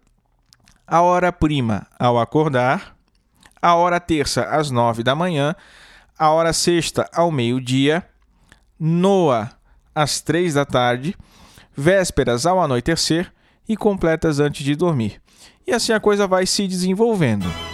[0.85, 2.95] a hora prima ao acordar,
[3.59, 5.55] a hora terça às nove da manhã,
[6.17, 8.07] a hora sexta ao meio-dia,
[8.79, 9.49] noa
[9.95, 11.15] às três da tarde,
[11.75, 13.33] vésperas ao anoitecer
[13.67, 15.19] e completas antes de dormir.
[15.65, 17.72] E assim a coisa vai se desenvolvendo.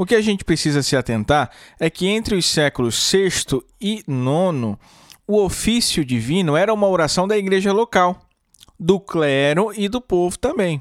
[0.00, 4.78] O que a gente precisa se atentar é que entre os séculos VI e IX,
[5.28, 8.18] o ofício divino era uma oração da igreja local,
[8.78, 10.80] do clero e do povo também.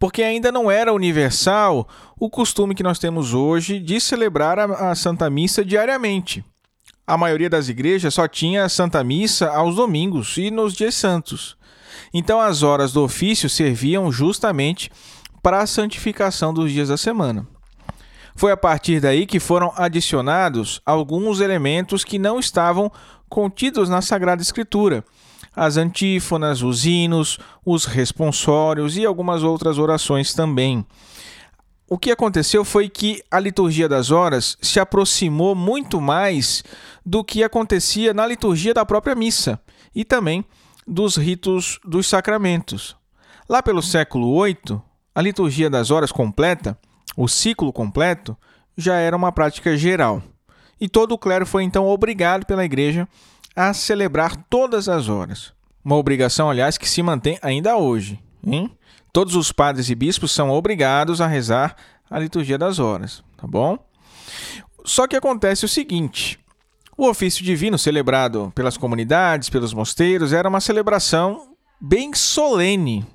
[0.00, 5.30] Porque ainda não era universal o costume que nós temos hoje de celebrar a, Santa
[5.30, 6.44] Missa diariamente.
[7.06, 11.56] A maioria das igrejas só tinha a Santa Missa aos domingos e nos dias santos.
[12.12, 14.90] Então as horas do ofício serviam justamente
[15.40, 17.53] para a santificação dos dias da semana.
[18.34, 22.90] Foi a partir daí que foram adicionados alguns elementos que não estavam
[23.28, 25.04] contidos na Sagrada Escritura.
[25.54, 30.84] As antífonas, os hinos, os responsórios e algumas outras orações também.
[31.88, 36.64] O que aconteceu foi que a liturgia das horas se aproximou muito mais
[37.06, 39.60] do que acontecia na liturgia da própria missa
[39.94, 40.44] e também
[40.86, 42.96] dos ritos dos sacramentos.
[43.48, 44.80] Lá pelo século VIII,
[45.14, 46.76] a liturgia das horas completa
[47.16, 48.36] o ciclo completo
[48.76, 50.22] já era uma prática geral.
[50.80, 53.08] E todo o clero foi então obrigado pela igreja
[53.54, 55.52] a celebrar todas as horas.
[55.84, 58.18] Uma obrigação, aliás, que se mantém ainda hoje.
[58.44, 58.70] Hein?
[59.12, 61.76] Todos os padres e bispos são obrigados a rezar
[62.10, 63.78] a liturgia das horas, tá bom?
[64.84, 66.38] Só que acontece o seguinte:
[66.96, 73.06] o ofício divino celebrado pelas comunidades, pelos mosteiros, era uma celebração bem solene,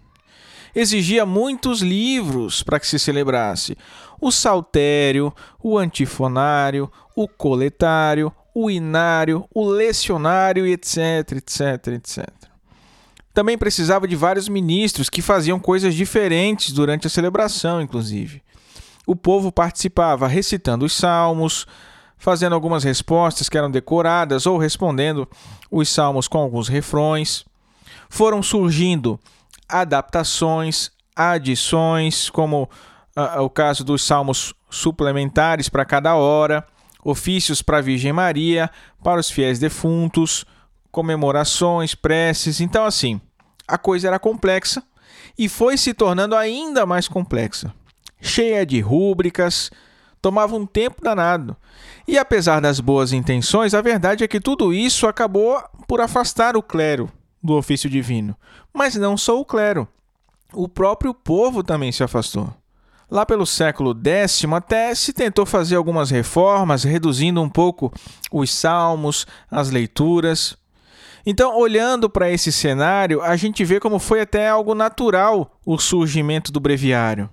[0.74, 3.78] exigia muitos livros para que se celebrasse:
[4.20, 12.28] o saltério, o antifonário, o coletário, o inário, o lecionário, etc, etc, etc.
[13.34, 18.42] Também precisava de vários ministros que faziam coisas diferentes durante a celebração, inclusive.
[19.06, 21.66] O povo participava recitando os salmos,
[22.18, 25.28] fazendo algumas respostas que eram decoradas ou respondendo
[25.72, 27.46] os salmos com alguns refrões.
[28.10, 29.20] Foram surgindo
[29.70, 32.70] adaptações, adições, como
[33.16, 36.66] uh, o caso dos salmos suplementares para cada hora,
[37.04, 38.70] ofícios para a Virgem Maria,
[39.04, 40.46] para os fiéis defuntos,
[40.92, 42.60] comemorações, preces.
[42.60, 43.22] Então, assim,
[43.68, 44.84] a coisa era complexa
[45.38, 47.74] e foi se tornando ainda mais complexa,
[48.20, 49.72] cheia de rúbricas,
[50.22, 51.56] tomava um tempo danado.
[52.08, 56.64] E apesar das boas intenções, a verdade é que tudo isso acabou por afastar o
[56.64, 57.10] clero
[57.42, 58.36] do ofício divino.
[58.74, 59.88] Mas não só o clero.
[60.54, 62.54] O próprio povo também se afastou.
[63.10, 67.92] Lá pelo século X, até se tentou fazer algumas reformas, reduzindo um pouco
[68.32, 70.56] os salmos, as leituras.
[71.26, 76.52] Então, olhando para esse cenário, a gente vê como foi até algo natural o surgimento
[76.52, 77.30] do breviário.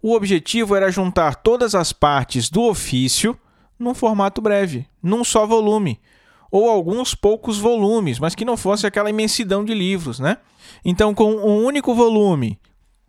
[0.00, 3.38] O objetivo era juntar todas as partes do ofício
[3.78, 6.00] num formato breve, num só volume,
[6.52, 10.36] ou alguns poucos volumes, mas que não fosse aquela imensidão de livros, né?
[10.84, 12.60] Então, com um único volume,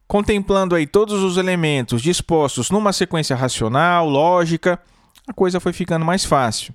[0.07, 4.79] contemplando aí todos os elementos dispostos numa sequência racional, lógica,
[5.27, 6.73] a coisa foi ficando mais fácil.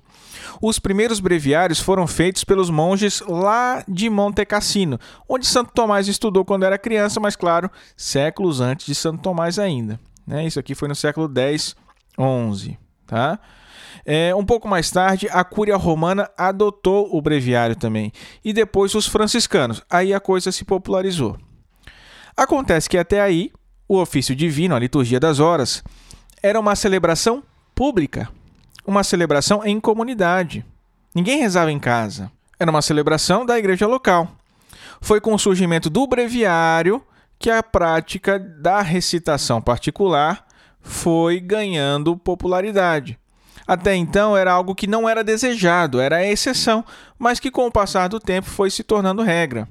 [0.61, 6.45] Os primeiros breviários foram feitos pelos monges lá de Monte Cassino, onde Santo Tomás estudou
[6.45, 9.99] quando era criança, mas claro, séculos antes de Santo Tomás ainda.
[10.25, 10.45] Né?
[10.45, 11.75] Isso aqui foi no século X,
[12.53, 12.77] XI,
[13.07, 13.39] tá?
[14.11, 18.11] É, um pouco mais tarde, a Cúria Romana adotou o breviário também,
[18.43, 19.83] e depois os franciscanos.
[19.87, 21.37] Aí a coisa se popularizou.
[22.35, 23.51] Acontece que até aí,
[23.87, 25.83] o ofício divino, a liturgia das horas,
[26.41, 27.43] era uma celebração
[27.75, 28.27] pública,
[28.83, 30.65] uma celebração em comunidade.
[31.13, 32.31] Ninguém rezava em casa.
[32.59, 34.27] Era uma celebração da igreja local.
[34.99, 36.99] Foi com o surgimento do breviário
[37.37, 40.47] que a prática da recitação particular
[40.81, 43.18] foi ganhando popularidade.
[43.69, 46.83] Até então era algo que não era desejado, era a exceção,
[47.19, 49.69] mas que com o passar do tempo foi se tornando regra.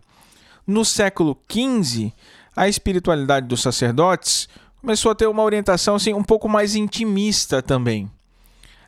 [0.64, 2.12] No século XV,
[2.54, 4.48] a espiritualidade dos sacerdotes
[4.80, 8.08] começou a ter uma orientação assim, um pouco mais intimista também.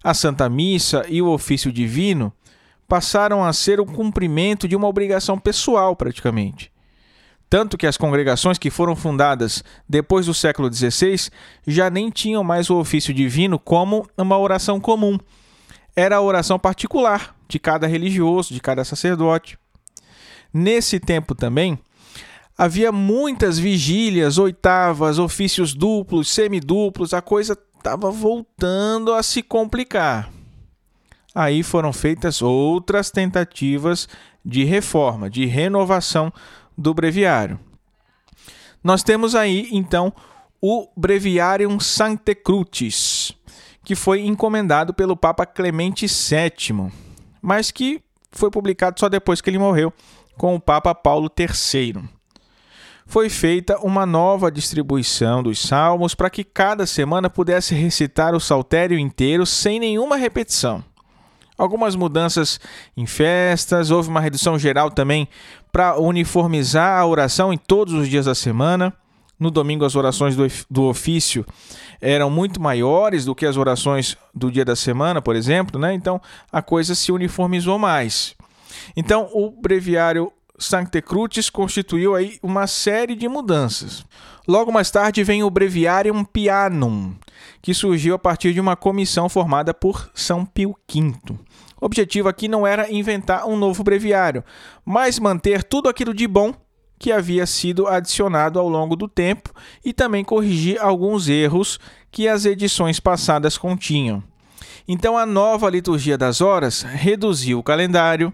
[0.01, 2.33] A Santa Missa e o ofício divino
[2.87, 6.71] passaram a ser o cumprimento de uma obrigação pessoal, praticamente.
[7.51, 11.31] Tanto que as congregações que foram fundadas depois do século XVI
[11.67, 15.19] já nem tinham mais o ofício divino como uma oração comum.
[15.97, 19.59] Era a oração particular de cada religioso, de cada sacerdote.
[20.55, 21.77] Nesse tempo também,
[22.57, 30.31] havia muitas vigílias, oitavas, ofícios duplos, semiduplos, a coisa estava voltando a se complicar.
[31.35, 34.09] Aí foram feitas outras tentativas
[34.45, 36.33] de reforma, de renovação
[36.81, 37.61] do breviário.
[38.83, 40.13] Nós temos aí, então,
[40.63, 43.33] o Breviarium Sancte Crucis,
[43.85, 46.91] que foi encomendado pelo Papa Clemente VII,
[47.43, 48.03] mas que
[48.33, 49.93] foi publicado só depois que ele morreu,
[50.39, 52.03] com o Papa Paulo III.
[53.05, 58.99] Foi feita uma nova distribuição dos salmos para que cada semana pudesse recitar o saltério
[58.99, 60.83] inteiro sem nenhuma repetição
[61.61, 62.59] algumas mudanças
[62.97, 65.29] em festas, houve uma redução geral também
[65.71, 68.93] para uniformizar a oração em todos os dias da semana.
[69.39, 70.37] No domingo, as orações
[70.69, 71.47] do, ofício
[72.01, 75.95] eram muito maiores do que as orações do dia da semana, por exemplo, né?
[75.95, 78.35] Então a coisa se uniformizou mais.
[78.97, 84.05] Então, o breviário Sancte Crucis constituiu aí uma série de mudanças.
[84.47, 87.15] Logo mais tarde vem o Breviarium Pianum,
[87.63, 91.15] que surgiu a partir de uma comissão formada por São Pio V.
[91.81, 94.45] O objetivo aqui não era inventar um novo breviário,
[94.85, 96.55] mas manter tudo aquilo de bom
[96.99, 99.51] que havia sido adicionado ao longo do tempo
[99.83, 101.81] e também corrigir alguns erros
[102.11, 104.23] que as edições passadas continham.
[104.87, 108.33] Então, a nova liturgia das horas reduziu o calendário,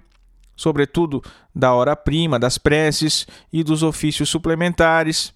[0.56, 1.22] sobretudo
[1.54, 5.32] da hora-prima, das preces e dos ofícios suplementares.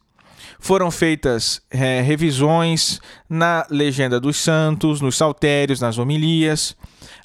[0.59, 6.76] Foram feitas é, revisões na legenda dos santos, nos saltérios, nas homilias.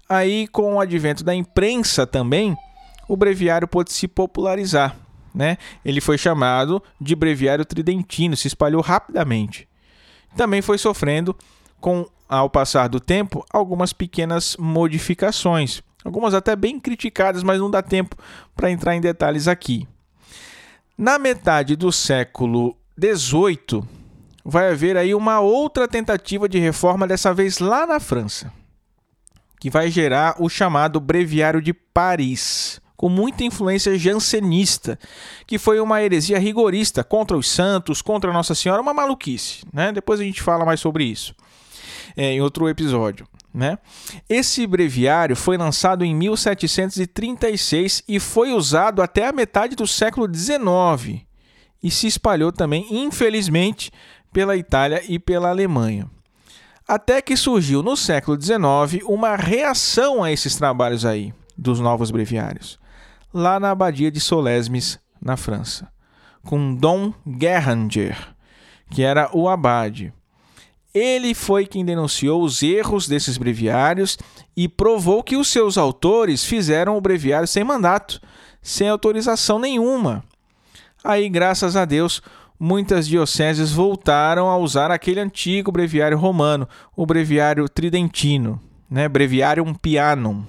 [0.08, 2.56] Aí, com o advento da imprensa também,
[3.08, 4.96] o breviário pôde se popularizar.
[5.34, 5.58] Né?
[5.84, 9.68] Ele foi chamado de breviário tridentino, se espalhou rapidamente.
[10.36, 11.36] Também foi sofrendo,
[11.82, 17.82] com ao passar do tempo, algumas pequenas modificações algumas até bem criticadas, mas não dá
[17.82, 18.16] tempo
[18.56, 19.88] para entrar em detalhes aqui.
[20.96, 23.84] Na metade do século XVIII,
[24.44, 28.52] vai haver aí uma outra tentativa de reforma, dessa vez lá na França,
[29.60, 34.98] que vai gerar o chamado Breviário de Paris, com muita influência jansenista,
[35.46, 39.66] que foi uma heresia rigorista contra os santos, contra Nossa Senhora, uma maluquice.
[39.74, 39.92] Né?
[39.92, 41.36] Depois a gente fala mais sobre isso
[42.16, 43.28] é, em outro episódio.
[43.54, 43.78] Né?
[44.30, 51.26] Esse breviário foi lançado em 1736 e foi usado até a metade do século XIX
[51.86, 53.92] e se espalhou também, infelizmente,
[54.34, 56.10] pela Itália e pela Alemanha.
[56.88, 62.80] Até que surgiu no século XIX uma reação a esses trabalhos aí dos novos breviários,
[63.32, 65.88] lá na abadia de Solesmes, na França,
[66.44, 68.34] com Dom Guerranger,
[68.90, 70.12] que era o abade.
[70.92, 74.18] Ele foi quem denunciou os erros desses breviários
[74.58, 78.20] e provou que os seus autores fizeram o breviário sem mandato,
[78.60, 80.24] sem autorização nenhuma.
[81.06, 82.20] Aí, graças a Deus,
[82.60, 89.08] muitas dioceses voltaram a usar aquele antigo breviário romano, o breviário tridentino, né?
[89.08, 90.44] Breviarium Pianum.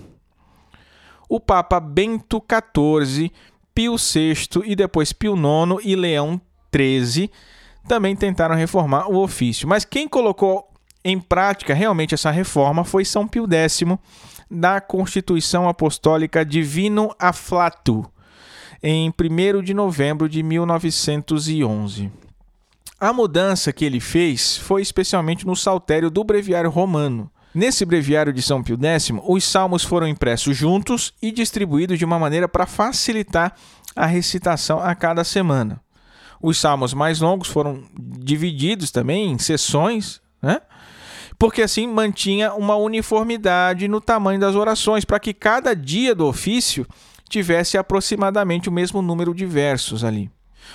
[1.29, 3.31] O Papa Bento XIV,
[3.75, 6.41] Pio VI e depois Pio IX e Leão
[6.75, 7.31] XIII
[7.87, 9.69] também tentaram reformar o ofício.
[9.69, 10.71] Mas quem colocou
[11.05, 13.83] em prática realmente essa reforma foi São Pio X,
[14.51, 18.11] da Constituição Apostólica Divino Afflato,
[18.83, 22.11] em 1 de novembro de 1911.
[22.99, 27.31] A mudança que ele fez foi especialmente no saltério do Breviário Romano.
[27.55, 32.19] Nesse breviário de São Pio X, os salmos foram impressos juntos e distribuídos de uma
[32.19, 33.55] maneira para facilitar
[33.95, 35.81] a recitação a cada semana.
[36.41, 40.61] Os salmos mais longos foram divididos também em sessões, né?
[41.39, 46.87] porque assim mantinha uma uniformidade no tamanho das orações, para que cada dia do ofício
[47.29, 50.31] tivesse aproximadamente o mesmo número de versos ali.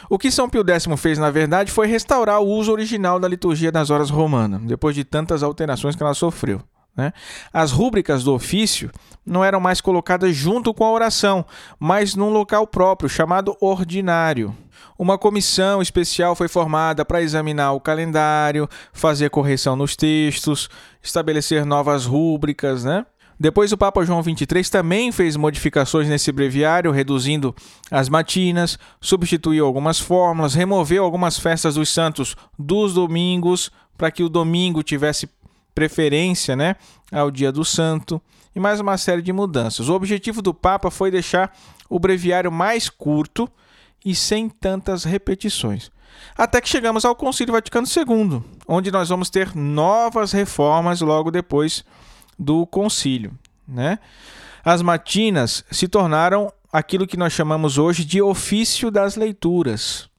[0.09, 3.71] O que São Pio X fez, na verdade, foi restaurar o uso original da liturgia
[3.71, 6.61] das horas romana, depois de tantas alterações que ela sofreu.
[6.95, 7.13] Né?
[7.53, 8.91] As rúbricas do ofício
[9.25, 11.45] não eram mais colocadas junto com a oração,
[11.79, 14.55] mas num local próprio, chamado ordinário.
[14.97, 20.69] Uma comissão especial foi formada para examinar o calendário, fazer correção nos textos,
[21.01, 23.05] estabelecer novas rúbricas, né?
[23.41, 27.55] Depois o Papa João XXIII também fez modificações nesse breviário, reduzindo
[27.89, 34.29] as matinas, substituiu algumas fórmulas, removeu algumas festas dos santos dos domingos, para que o
[34.29, 35.27] domingo tivesse
[35.73, 36.75] preferência né,
[37.11, 38.21] ao dia do santo,
[38.55, 39.89] e mais uma série de mudanças.
[39.89, 41.51] O objetivo do Papa foi deixar
[41.89, 43.49] o breviário mais curto
[44.05, 45.89] e sem tantas repetições.
[46.37, 51.83] Até que chegamos ao Concílio Vaticano II, onde nós vamos ter novas reformas logo depois
[52.41, 53.31] do concílio.
[53.67, 53.99] Né?
[54.63, 60.09] As matinas se tornaram aquilo que nós chamamos hoje de ofício das leituras.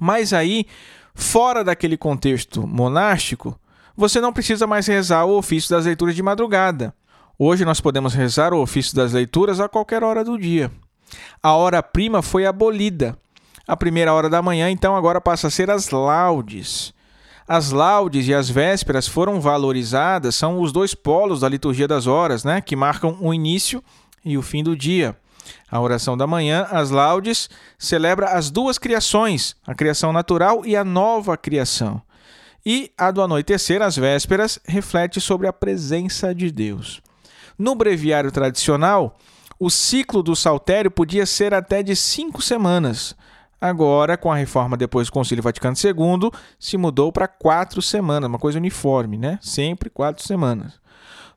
[0.00, 0.66] Mas aí,
[1.14, 3.58] fora daquele contexto monástico,
[3.96, 6.94] você não precisa mais rezar o ofício das leituras de madrugada.
[7.38, 10.70] Hoje nós podemos rezar o ofício das leituras a qualquer hora do dia
[11.42, 13.16] a hora-prima foi abolida.
[13.66, 16.92] A primeira hora da manhã, então, agora passa a ser as laudes.
[17.46, 22.42] As laudes e as vésperas foram valorizadas, são os dois polos da liturgia das horas,
[22.42, 23.84] né, que marcam o início
[24.24, 25.14] e o fim do dia.
[25.70, 30.82] A oração da manhã, as laudes, celebra as duas criações, a criação natural e a
[30.82, 32.00] nova criação.
[32.64, 37.02] E a do anoitecer, as vésperas, reflete sobre a presença de Deus.
[37.58, 39.18] No breviário tradicional,
[39.58, 43.14] o ciclo do saltério podia ser até de cinco semanas.
[43.64, 48.38] Agora, com a reforma depois do Concílio Vaticano II, se mudou para quatro semanas, uma
[48.38, 49.38] coisa uniforme, né?
[49.40, 50.74] Sempre quatro semanas.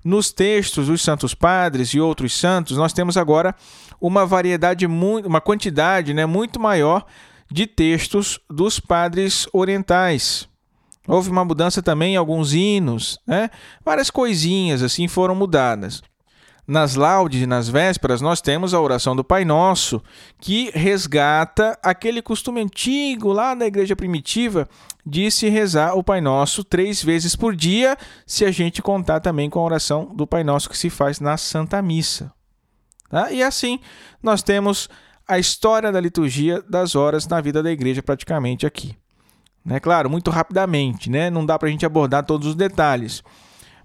[0.04, 3.56] nos textos dos santos padres e outros santos, nós temos agora
[4.00, 7.06] uma variedade, uma quantidade né, muito maior
[7.50, 10.50] de textos dos padres orientais.
[11.08, 13.50] Houve uma mudança também em alguns hinos, né?
[13.86, 16.04] várias coisinhas assim foram mudadas.
[16.68, 20.04] Nas laudes e nas vésperas, nós temos a oração do Pai Nosso,
[20.38, 24.68] que resgata aquele costume antigo lá da igreja primitiva
[25.06, 27.96] de se rezar o Pai Nosso três vezes por dia,
[28.26, 31.38] se a gente contar também com a oração do Pai Nosso que se faz na
[31.38, 32.34] Santa Missa.
[33.10, 33.32] Tá?
[33.32, 33.80] E assim,
[34.22, 34.90] nós temos
[35.26, 38.94] a história da liturgia das horas na vida da igreja praticamente aqui.
[39.64, 39.80] Né?
[39.80, 41.30] Claro, muito rapidamente, né?
[41.30, 43.24] não dá para a gente abordar todos os detalhes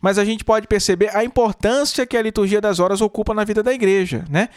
[0.03, 3.63] mas a gente pode perceber a importância que a liturgia das horas ocupa na vida
[3.63, 4.49] da igreja, né?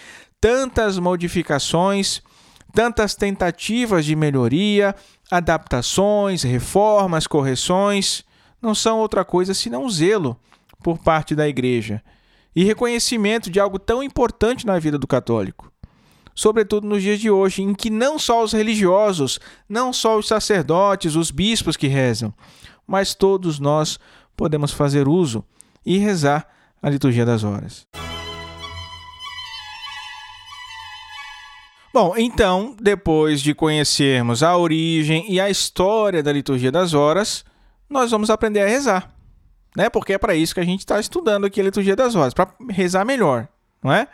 [0.42, 2.24] Tantas modificações,
[2.74, 4.96] tantas tentativas de melhoria,
[5.30, 8.26] adaptações, reformas, correções,
[8.60, 10.36] não são outra coisa senão zelo
[10.84, 12.02] por parte da igreja
[12.56, 15.72] e reconhecimento de algo tão importante na vida do católico.
[16.34, 19.40] Sobretudo nos dias de hoje, em que não só os religiosos,
[19.70, 22.34] não só os sacerdotes, os bispos que rezam,
[22.88, 24.00] mas todos nós
[24.36, 25.44] podemos fazer uso
[25.86, 26.48] e rezar
[26.82, 27.88] a liturgia das horas.
[31.94, 37.46] Bom, então, depois de conhecermos a origem e a história da liturgia das horas,
[37.90, 39.16] nós vamos aprender a rezar,
[39.78, 39.90] né?
[39.90, 42.54] Porque é para isso que a gente está estudando aqui a liturgia das horas, para
[42.70, 43.48] rezar melhor,
[43.82, 44.10] não é?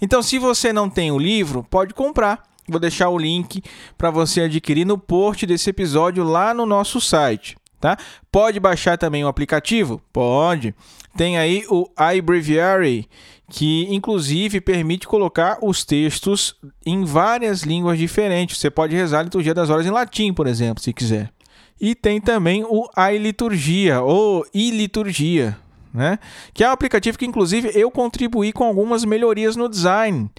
[0.00, 2.44] Então, se você não tem o livro, pode comprar.
[2.68, 3.60] Vou deixar o link
[3.98, 7.96] para você adquirir no post desse episódio lá no nosso site tá?
[8.30, 10.00] Pode baixar também o aplicativo?
[10.12, 10.74] Pode.
[11.16, 13.08] Tem aí o iBreviary,
[13.48, 16.54] que inclusive permite colocar os textos
[16.86, 18.58] em várias línguas diferentes.
[18.58, 21.32] Você pode rezar a liturgia das horas em latim, por exemplo, se quiser.
[21.80, 25.56] E tem também o iLiturgia ou iLiturgia,
[25.92, 26.18] né?
[26.52, 30.30] Que é um aplicativo que inclusive eu contribuí com algumas melhorias no design.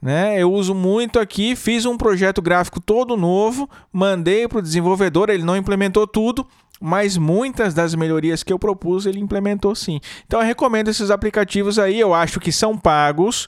[0.00, 0.36] Né?
[0.42, 5.44] Eu uso muito aqui, fiz um projeto gráfico todo novo, mandei para o desenvolvedor, ele
[5.44, 6.44] não implementou tudo,
[6.82, 10.00] mas muitas das melhorias que eu propus ele implementou sim.
[10.26, 13.46] Então eu recomendo esses aplicativos aí, eu acho que são pagos,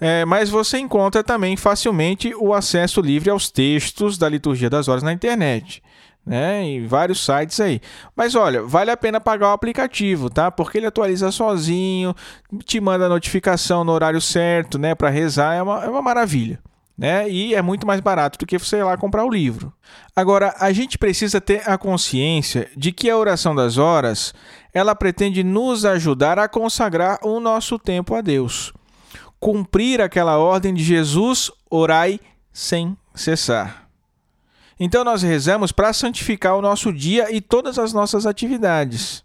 [0.00, 5.02] é, mas você encontra também facilmente o acesso livre aos textos da liturgia das horas
[5.02, 5.82] na internet.
[6.24, 7.80] Né, em vários sites aí.
[8.16, 10.50] Mas olha, vale a pena pagar o aplicativo, tá?
[10.50, 12.12] Porque ele atualiza sozinho,
[12.64, 14.92] te manda notificação no horário certo, né?
[14.92, 16.58] Para rezar é uma, é uma maravilha
[16.96, 17.28] né?
[17.28, 19.72] E é muito mais barato do que você ir lá comprar o livro.
[20.14, 24.32] Agora, a gente precisa ter a consciência de que a oração das horas,
[24.72, 28.72] ela pretende nos ajudar a consagrar o nosso tempo a Deus.
[29.38, 32.18] Cumprir aquela ordem de Jesus, orai
[32.50, 33.86] sem cessar.
[34.80, 39.24] Então nós rezamos para santificar o nosso dia e todas as nossas atividades.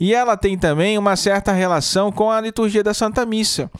[0.00, 3.70] E ela tem também uma certa relação com a liturgia da Santa Missa,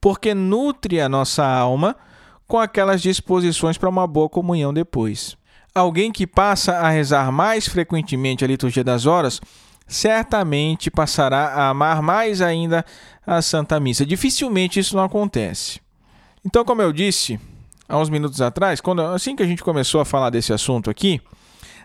[0.00, 1.96] porque nutre a nossa alma
[2.52, 5.38] com aquelas disposições para uma boa comunhão depois.
[5.74, 9.40] Alguém que passa a rezar mais frequentemente a liturgia das horas
[9.88, 12.84] certamente passará a amar mais ainda
[13.26, 14.04] a Santa Missa.
[14.04, 15.80] Dificilmente isso não acontece.
[16.44, 17.40] Então, como eu disse
[17.88, 21.22] há uns minutos atrás, quando assim que a gente começou a falar desse assunto aqui,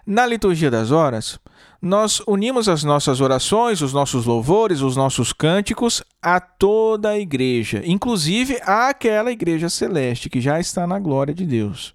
[0.06, 1.40] na liturgia das horas,
[1.82, 7.82] nós unimos as nossas orações, os nossos louvores, os nossos cânticos a toda a igreja,
[7.86, 11.94] inclusive àquela igreja celeste que já está na glória de Deus.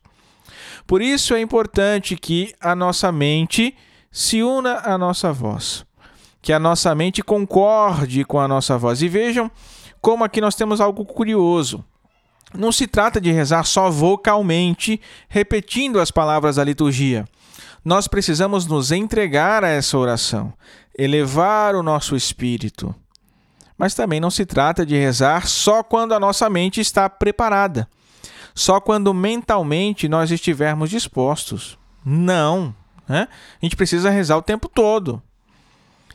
[0.87, 3.75] Por isso é importante que a nossa mente
[4.11, 5.85] se una à nossa voz,
[6.41, 9.03] que a nossa mente concorde com a nossa voz.
[9.03, 9.51] E vejam
[10.01, 11.85] como aqui nós temos algo curioso.
[12.55, 17.25] Não se trata de rezar só vocalmente, repetindo as palavras da liturgia
[17.85, 20.53] nós precisamos nos entregar a essa oração,
[20.97, 22.95] elevar o nosso espírito.
[23.77, 27.89] Mas também não se trata de rezar só quando a nossa mente está preparada,
[28.55, 31.77] só quando mentalmente nós estivermos dispostos.
[32.05, 32.75] Não.
[33.09, 33.27] Né?
[33.61, 35.21] A gente precisa rezar o tempo todo.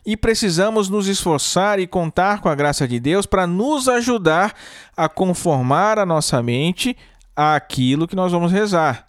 [0.05, 4.53] E precisamos nos esforçar e contar com a graça de Deus para nos ajudar
[4.95, 6.95] a conformar a nossa mente
[7.35, 9.06] àquilo que nós vamos rezar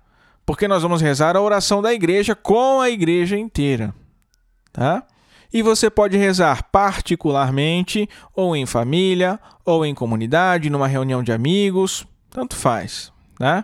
[0.48, 3.94] porque nós vamos rezar a oração da igreja com a igreja inteira,
[4.72, 5.02] tá?
[5.52, 12.06] E você pode rezar particularmente, ou em família, ou em comunidade, numa reunião de amigos,
[12.30, 13.62] tanto faz, tá?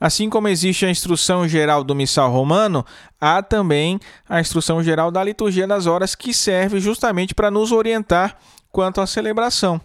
[0.00, 2.84] Assim como existe a instrução geral do missal romano,
[3.20, 8.36] há também a instrução geral da liturgia das horas, que serve justamente para nos orientar
[8.72, 9.80] quanto à celebração.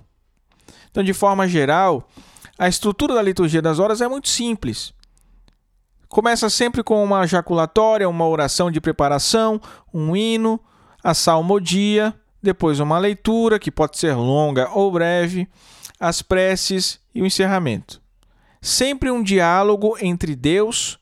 [0.89, 2.09] Então, de forma geral,
[2.57, 4.96] a estrutura da liturgia das horas é muito simples.
[6.09, 9.61] Começa sempre com uma jaculatória, uma oração de preparação,
[9.93, 10.59] um hino,
[11.03, 15.47] a salmodia, depois uma leitura, que pode ser longa ou breve,
[15.99, 18.01] as preces e o encerramento.
[18.61, 20.97] Sempre um diálogo entre Deus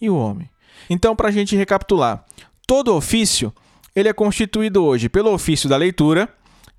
[0.00, 0.48] e o homem.
[0.88, 2.24] Então, para a gente recapitular,
[2.66, 3.52] todo ofício
[3.94, 6.28] ele é constituído hoje pelo ofício da leitura,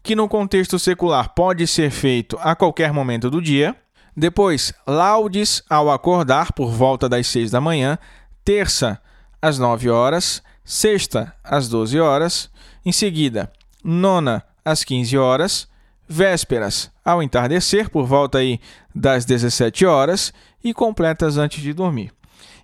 [0.03, 3.75] que no contexto secular pode ser feito a qualquer momento do dia.
[4.20, 7.99] Depois, laudes ao acordar por volta das seis da manhã,
[8.43, 8.99] terça
[9.39, 12.49] às nove horas, sexta às doze horas,
[12.84, 13.51] em seguida,
[13.84, 15.68] nona às quinze horas,
[16.09, 18.59] vésperas ao entardecer por volta aí
[18.95, 22.11] das 17 horas e completas antes de dormir.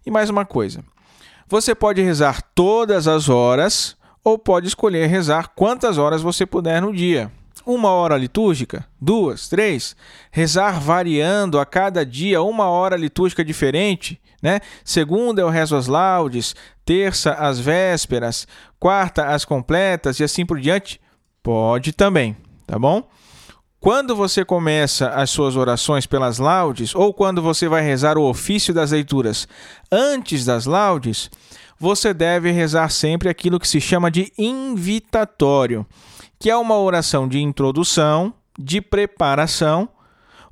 [0.03, 0.83] E mais uma coisa,
[1.47, 6.91] você pode rezar todas as horas ou pode escolher rezar quantas horas você puder no
[6.91, 7.31] dia.
[7.65, 9.95] Uma hora litúrgica, duas, três,
[10.31, 14.59] rezar variando a cada dia uma hora litúrgica diferente, né?
[14.83, 16.53] Segunda eu rezo as laudes,
[16.83, 18.45] terça as vésperas,
[18.77, 20.99] quarta as completas e assim por diante.
[21.41, 22.35] Pode também,
[22.67, 23.07] tá bom?
[23.79, 28.73] Quando você começa as suas orações pelas laudes, ou quando você vai rezar o ofício
[28.73, 29.45] das leituras
[29.91, 31.29] antes das laudes,
[31.77, 35.85] você deve rezar sempre aquilo que se chama de invitatório,
[36.43, 39.87] que é uma oração de introdução, de preparação,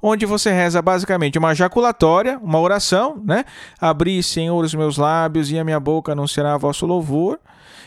[0.01, 3.43] onde você reza basicamente uma jaculatória, uma oração, né?
[3.77, 7.41] Abri, Senhor, os meus lábios e a minha boca anunciará vosso louvor.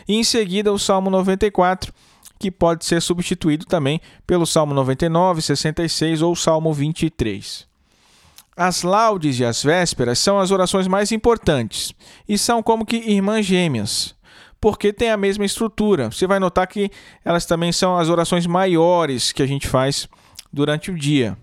[0.07, 1.91] E em seguida o Salmo 94,
[2.37, 7.67] que pode ser substituído também pelo Salmo 99, 66 ou Salmo 23.
[8.55, 11.91] As laudes e as vésperas são as orações mais importantes
[12.29, 14.14] e são como que irmãs gêmeas,
[14.65, 16.09] porque tem a mesma estrutura.
[16.09, 16.89] Você vai notar que
[17.23, 20.09] elas também são as orações maiores que a gente faz
[20.51, 21.37] durante o dia.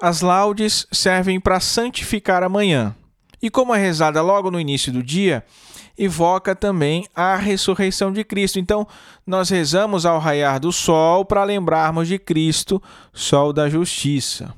[0.00, 2.94] As laudes servem para santificar a manhã.
[3.42, 5.44] E como é rezada logo no início do dia,
[5.98, 8.60] evoca também a ressurreição de Cristo.
[8.60, 8.86] Então,
[9.26, 12.80] nós rezamos ao raiar do sol para lembrarmos de Cristo,
[13.12, 14.54] sol da justiça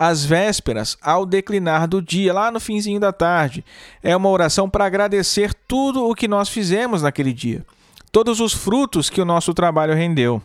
[0.00, 3.62] às vésperas, ao declinar do dia, lá no finzinho da tarde.
[4.02, 7.66] É uma oração para agradecer tudo o que nós fizemos naquele dia,
[8.10, 10.42] todos os frutos que o nosso trabalho rendeu.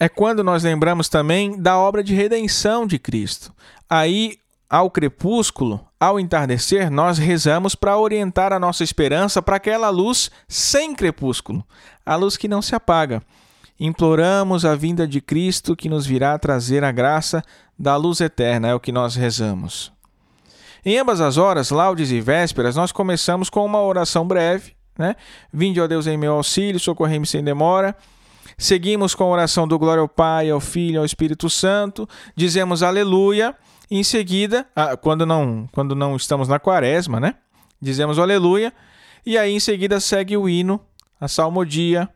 [0.00, 3.52] É quando nós lembramos também da obra de redenção de Cristo.
[3.90, 4.38] Aí,
[4.70, 10.94] ao crepúsculo, ao entardecer, nós rezamos para orientar a nossa esperança para aquela luz sem
[10.94, 11.62] crepúsculo,
[12.06, 13.22] a luz que não se apaga.
[13.78, 17.42] Imploramos a vinda de Cristo que nos virá trazer a graça
[17.78, 19.92] da luz eterna, é o que nós rezamos.
[20.84, 25.16] Em ambas as horas, laudes e vésperas, nós começamos com uma oração breve, né?
[25.52, 27.96] Vinde, ó Deus, em meu auxílio, socorrei-me sem demora.
[28.56, 32.08] Seguimos com a oração do Glória ao Pai, ao Filho ao Espírito Santo.
[32.36, 33.56] Dizemos aleluia.
[33.90, 34.66] Em seguida,
[35.00, 37.34] quando não, quando não estamos na quaresma, né?
[37.80, 38.72] Dizemos aleluia.
[39.26, 40.80] E aí em seguida segue o hino,
[41.20, 42.08] a salmodia,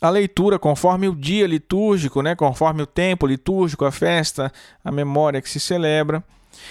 [0.00, 4.52] a leitura conforme o dia litúrgico, né, conforme o tempo litúrgico, a festa,
[4.84, 6.22] a memória que se celebra.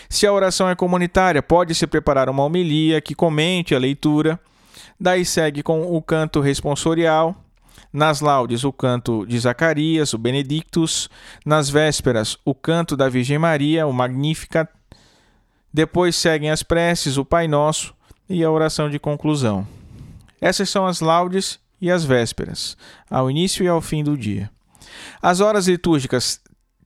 [0.10, 4.40] Se a oração é comunitária, pode-se preparar uma homilia que comente a leitura.
[5.00, 7.36] Daí segue com o canto responsorial.
[7.92, 11.10] Nas laudes, o canto de Zacarias, o Benedictus.
[11.46, 14.70] Nas vésperas, o canto da Virgem Maria, o Magnificat.
[15.74, 17.94] Depois seguem as preces, o Pai Nosso
[18.30, 19.68] e a oração de conclusão.
[20.40, 22.78] Essas são as laudes e as vésperas,
[23.10, 24.50] ao início e ao fim do dia.
[25.22, 26.40] As horas litúrgicas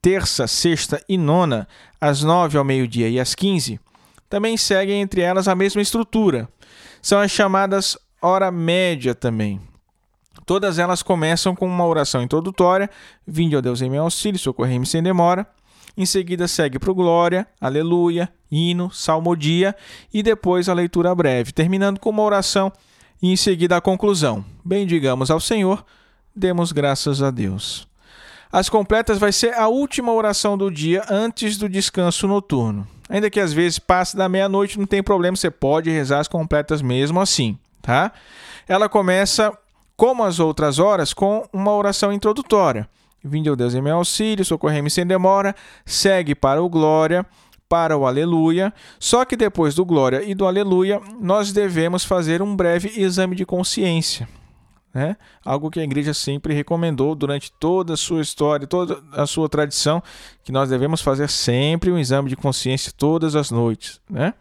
[0.06, 1.66] terça, sexta e nona,
[2.00, 3.80] às nove ao meio-dia e às quinze,
[4.28, 6.48] também seguem entre elas a mesma estrutura.
[7.02, 9.60] São as chamadas hora média também.
[10.44, 12.88] Todas elas começam com uma oração introdutória,
[13.26, 15.44] Vinde, ó Deus, em meu auxílio, socorrei-me sem demora.
[15.96, 19.74] Em seguida segue para o Glória, Aleluia, Hino, Salmodia
[20.14, 22.70] e depois a leitura breve, terminando com uma oração
[23.20, 25.84] e em seguida a conclusão: Bendigamos ao Senhor,
[26.34, 27.86] demos graças a Deus.
[28.50, 32.84] As completas vai ser a última oração do dia antes do descanso noturno.
[33.08, 36.82] Ainda que às vezes passe da meia-noite, não tem problema, você pode rezar as completas
[36.82, 38.10] mesmo assim, tá?
[38.66, 39.56] Ela começa,
[39.96, 42.88] como as outras horas, com uma oração introdutória.
[43.22, 45.54] Vinde, ao Deus, em meu auxílio, socorrei-me sem demora.
[45.84, 47.24] Segue para o Glória
[47.68, 48.72] para o Aleluia.
[48.98, 53.46] Só que depois do Glória e do Aleluia, nós devemos fazer um breve exame de
[53.46, 54.28] consciência.
[54.96, 55.14] Né?
[55.44, 60.02] Algo que a igreja sempre recomendou durante toda a sua história, toda a sua tradição,
[60.42, 64.00] que nós devemos fazer sempre um exame de consciência todas as noites.
[64.08, 64.32] Né?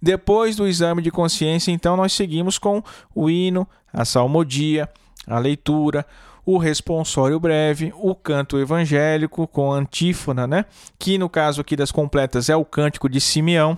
[0.00, 2.80] Depois do exame de consciência, então, nós seguimos com
[3.12, 4.88] o hino, a salmodia,
[5.26, 6.06] a leitura,
[6.46, 10.64] o responsório breve, o canto evangélico com antífona, né?
[10.96, 13.76] que no caso aqui das completas é o cântico de Simeão,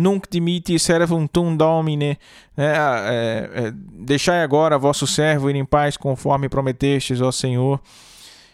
[0.00, 2.18] Nunc dimiti servum tum domine,
[2.56, 2.74] né?
[2.74, 7.80] é, é, deixai agora vosso servo ir em paz conforme prometestes, ó Senhor.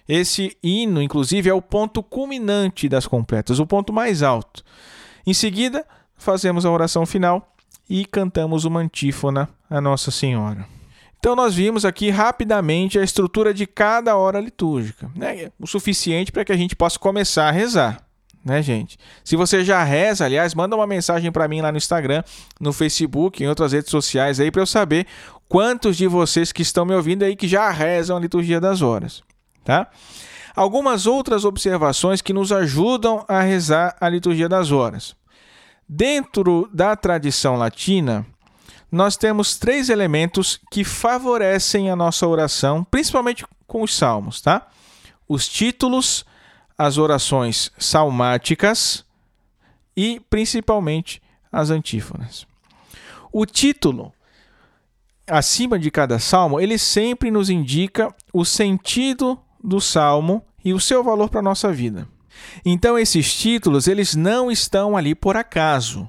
[0.08, 4.64] Esse hino, inclusive, é o ponto culminante das completas, o ponto mais alto.
[5.26, 5.84] Em seguida,
[6.16, 7.54] fazemos a oração final
[7.88, 10.66] e cantamos uma antífona a Nossa Senhora.
[11.18, 15.50] Então, nós vimos aqui rapidamente a estrutura de cada hora litúrgica, né?
[15.58, 18.05] o suficiente para que a gente possa começar a rezar.
[18.46, 18.96] Né, gente?
[19.24, 22.22] Se você já reza, aliás, manda uma mensagem para mim lá no Instagram,
[22.60, 25.04] no Facebook, em outras redes sociais aí para eu saber
[25.48, 29.20] quantos de vocês que estão me ouvindo aí que já rezam a liturgia das horas,
[29.64, 29.88] tá?
[30.54, 35.16] Algumas outras observações que nos ajudam a rezar a liturgia das horas.
[35.88, 38.24] Dentro da tradição latina,
[38.92, 44.68] nós temos três elementos que favorecem a nossa oração, principalmente com os salmos, tá?
[45.28, 46.24] Os títulos,
[46.78, 49.04] as orações salmáticas
[49.96, 52.46] e principalmente as antífonas.
[53.32, 54.12] O título
[55.26, 61.02] acima de cada salmo, ele sempre nos indica o sentido do salmo e o seu
[61.02, 62.06] valor para a nossa vida.
[62.64, 66.08] Então esses títulos, eles não estão ali por acaso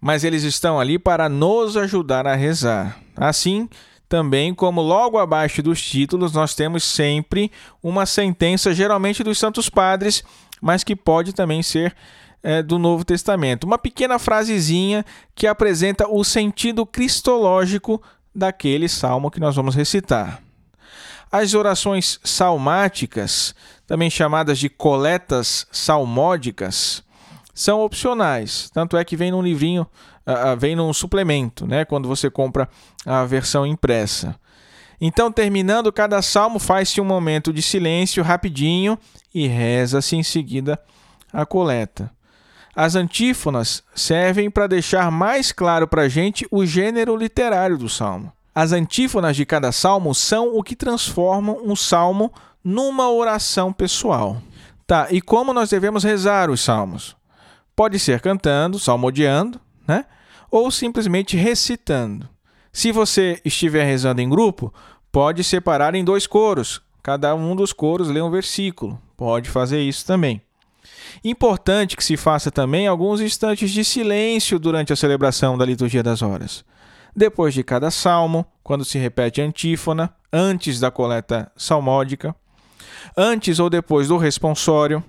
[0.00, 3.00] mas eles estão ali para nos ajudar a rezar.
[3.16, 3.68] Assim,
[4.08, 7.50] também, como logo abaixo dos títulos, nós temos sempre
[7.82, 10.22] uma sentença, geralmente dos Santos Padres,
[10.60, 11.94] mas que pode também ser
[12.42, 13.64] é, do Novo Testamento.
[13.64, 15.04] Uma pequena frasezinha
[15.34, 18.00] que apresenta o sentido cristológico
[18.34, 20.40] daquele salmo que nós vamos recitar.
[21.30, 23.54] As orações salmáticas,
[23.86, 27.02] também chamadas de coletas salmódicas,
[27.52, 28.70] são opcionais.
[28.72, 29.86] Tanto é que vem num livrinho,
[30.26, 31.84] uh, vem num suplemento, né?
[31.84, 32.68] Quando você compra
[33.04, 34.34] a versão impressa.
[35.00, 38.98] Então, terminando cada salmo, faz-se um momento de silêncio rapidinho
[39.34, 40.80] e reza-se em seguida
[41.32, 42.10] a coleta.
[42.74, 48.32] As antífonas servem para deixar mais claro para a gente o gênero literário do salmo.
[48.54, 52.32] As antífonas de cada salmo são o que transformam um salmo
[52.64, 54.40] numa oração pessoal.
[54.86, 57.16] Tá, e como nós devemos rezar os salmos?
[57.74, 60.04] Pode ser cantando, salmodiando, né?
[60.50, 62.28] Ou simplesmente recitando.
[62.72, 64.72] Se você estiver rezando em grupo,
[65.10, 66.82] pode separar em dois coros.
[67.02, 69.00] Cada um dos coros lê um versículo.
[69.16, 70.42] Pode fazer isso também.
[71.24, 76.22] Importante que se faça também alguns instantes de silêncio durante a celebração da liturgia das
[76.22, 76.64] horas.
[77.14, 82.36] Depois de cada salmo, quando se repete a antífona, antes da coleta salmódica,
[83.16, 85.02] antes ou depois do responsório,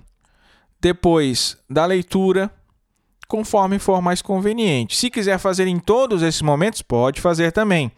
[0.80, 2.50] depois da leitura
[3.28, 4.96] conforme for mais conveniente.
[4.96, 7.92] Se quiser fazer em todos esses momentos, pode fazer também.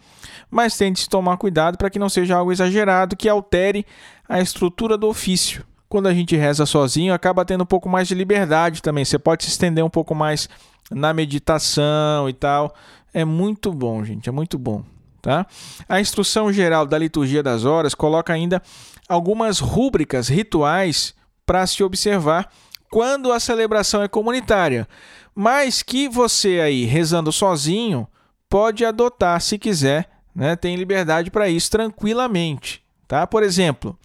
[0.49, 3.85] Mas tente tomar cuidado para que não seja algo exagerado que altere
[4.27, 5.65] a estrutura do ofício.
[5.87, 9.05] Quando a gente reza sozinho, acaba tendo um pouco mais de liberdade também.
[9.05, 10.49] Você pode se estender um pouco mais
[10.91, 12.73] na meditação e tal.
[13.13, 14.83] É muito bom, gente, é muito bom.
[15.21, 15.45] Tá?
[15.87, 18.61] A instrução geral da liturgia das horas coloca ainda
[19.07, 21.13] algumas rúbricas rituais
[21.45, 22.49] para se observar
[22.91, 24.87] quando a celebração é comunitária
[25.35, 28.07] mas que você aí rezando sozinho
[28.49, 30.55] pode adotar se quiser, né?
[30.55, 33.25] Tem liberdade para isso tranquilamente, tá?
[33.25, 33.97] Por exemplo,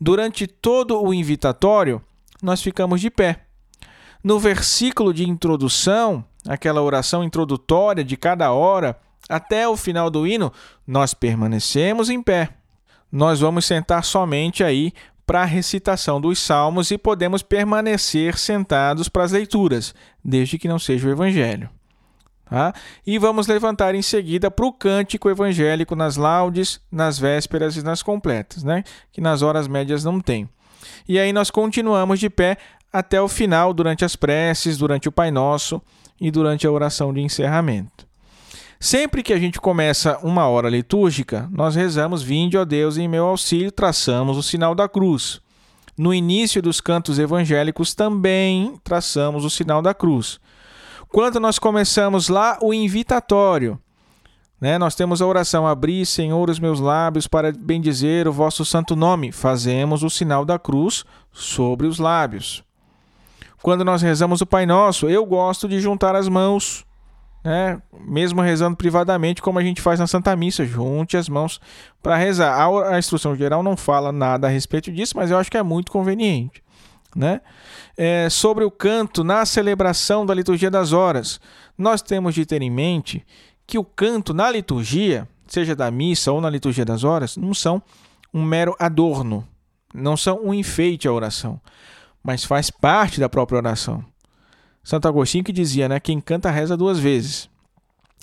[0.00, 2.02] durante todo o invitatório,
[2.42, 3.44] nós ficamos de pé.
[4.22, 10.52] No versículo de introdução, aquela oração introdutória de cada hora, até o final do hino,
[10.86, 12.50] nós permanecemos em pé.
[13.12, 14.92] Nós vamos sentar somente aí
[15.30, 20.76] para a recitação dos salmos e podemos permanecer sentados para as leituras, desde que não
[20.76, 21.70] seja o evangelho.
[22.46, 22.74] Tá?
[23.06, 28.02] E vamos levantar em seguida para o cântico evangélico nas laudes, nas vésperas e nas
[28.02, 28.82] completas, né?
[29.12, 30.48] que nas horas médias não tem.
[31.08, 32.56] E aí nós continuamos de pé
[32.92, 35.80] até o final, durante as preces, durante o Pai Nosso
[36.20, 38.09] e durante a oração de encerramento.
[38.82, 43.26] Sempre que a gente começa uma hora litúrgica, nós rezamos Vinde, ó Deus, em meu
[43.26, 45.42] auxílio, traçamos o sinal da cruz.
[45.98, 50.40] No início dos cantos evangélicos também traçamos o sinal da cruz.
[51.10, 53.78] Quando nós começamos lá o invitatório,
[54.58, 58.96] né, nós temos a oração: Abri, Senhor, os meus lábios para bendizer o vosso santo
[58.96, 59.30] nome.
[59.30, 62.64] Fazemos o sinal da cruz sobre os lábios.
[63.62, 66.86] Quando nós rezamos o Pai Nosso, eu gosto de juntar as mãos
[67.42, 67.80] né?
[67.98, 71.60] mesmo rezando privadamente, como a gente faz na Santa Missa, junte as mãos
[72.02, 72.54] para rezar.
[72.54, 75.62] A, a, instrução geral não fala nada a respeito disso, mas eu acho que é
[75.62, 76.62] muito conveniente.
[77.14, 77.40] Né?
[77.96, 81.40] É, sobre o canto na celebração da liturgia das horas,
[81.76, 83.26] nós temos de ter em mente
[83.66, 87.82] que o canto na liturgia, seja da missa ou na liturgia das horas, não são
[88.32, 89.46] um mero adorno,
[89.92, 91.60] não são um enfeite à oração,
[92.22, 94.04] mas faz parte da própria oração.
[94.82, 97.48] Santo Agostinho que dizia, né, quem canta reza duas vezes.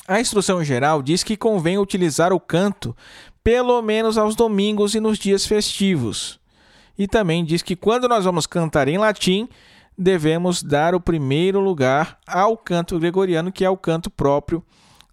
[0.07, 2.95] A instrução geral diz que convém utilizar o canto
[3.43, 6.39] pelo menos aos domingos e nos dias festivos.
[6.97, 9.47] E também diz que quando nós vamos cantar em latim,
[9.97, 14.63] devemos dar o primeiro lugar ao canto gregoriano, que é o canto próprio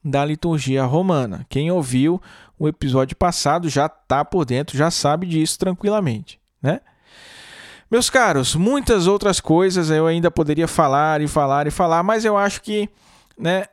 [0.05, 1.47] da liturgia romana.
[1.49, 2.20] Quem ouviu
[2.59, 6.80] o episódio passado já está por dentro, já sabe disso tranquilamente, né?
[7.95, 12.36] Meus caros, muitas outras coisas eu ainda poderia falar e falar e falar, mas eu
[12.36, 12.88] acho que,
[13.38, 13.66] né,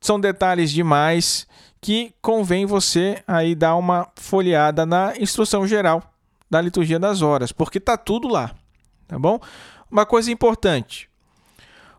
[0.00, 1.46] são detalhes demais
[1.80, 6.02] que convém você aí dar uma folheada na instrução geral
[6.50, 8.52] da liturgia das horas, porque tá tudo lá,
[9.06, 9.38] tá bom?
[9.88, 11.08] Uma coisa importante: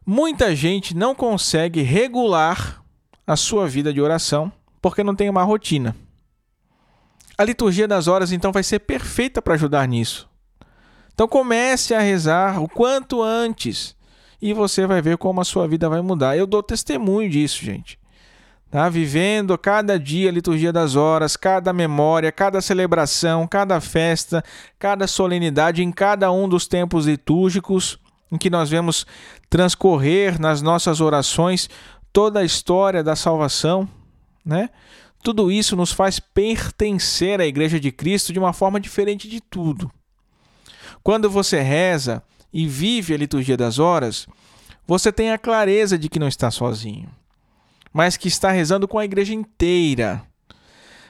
[0.05, 2.83] muita gente não consegue regular
[3.25, 4.51] a sua vida de oração
[4.81, 5.95] porque não tem uma rotina.
[7.37, 10.29] A liturgia das horas então vai ser perfeita para ajudar nisso.
[11.21, 13.95] Então comece a rezar o quanto antes
[14.41, 16.35] e você vai ver como a sua vida vai mudar.
[16.35, 17.99] Eu dou testemunho disso, gente.
[18.71, 18.89] Tá?
[18.89, 24.43] Vivendo cada dia a liturgia das horas, cada memória, cada celebração, cada festa,
[24.79, 27.99] cada solenidade, em cada um dos tempos litúrgicos
[28.31, 29.05] em que nós vemos
[29.47, 31.69] transcorrer nas nossas orações
[32.11, 33.87] toda a história da salvação,
[34.43, 34.71] né?
[35.21, 39.91] Tudo isso nos faz pertencer à Igreja de Cristo de uma forma diferente de tudo.
[41.03, 42.21] Quando você reza
[42.53, 44.27] e vive a liturgia das horas,
[44.87, 47.09] você tem a clareza de que não está sozinho
[47.93, 50.23] mas que está rezando com a igreja inteira.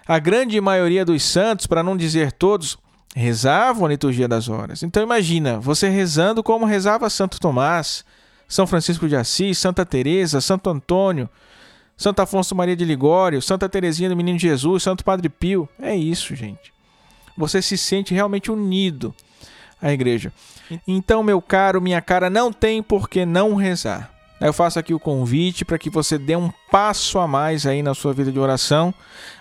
[0.07, 2.77] A grande maioria dos santos, para não dizer todos,
[3.15, 4.81] rezavam a liturgia das horas.
[4.83, 8.03] Então imagina, você rezando como rezava Santo Tomás,
[8.47, 11.29] São Francisco de Assis, Santa Teresa, Santo Antônio,
[11.95, 15.69] Santo Afonso Maria de Ligório, Santa Teresinha do Menino Jesus, Santo Padre Pio.
[15.79, 16.73] É isso, gente.
[17.37, 19.13] Você se sente realmente unido
[19.81, 20.31] à igreja.
[20.87, 24.11] Então, meu caro, minha cara, não tem por que não rezar.
[24.39, 27.93] Eu faço aqui o convite para que você dê um passo a mais aí na
[27.93, 28.93] sua vida de oração.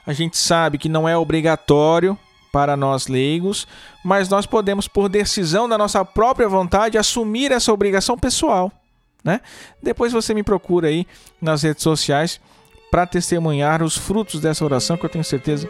[0.07, 2.19] A gente sabe que não é obrigatório
[2.53, 3.67] para nós leigos,
[4.05, 8.71] mas nós podemos, por decisão da nossa própria vontade, assumir essa obrigação pessoal.
[9.25, 9.41] Né?
[9.83, 11.07] Depois você me procura aí
[11.41, 12.41] nas redes sociais
[12.91, 15.69] para testemunhar os frutos dessa oração, que eu tenho certeza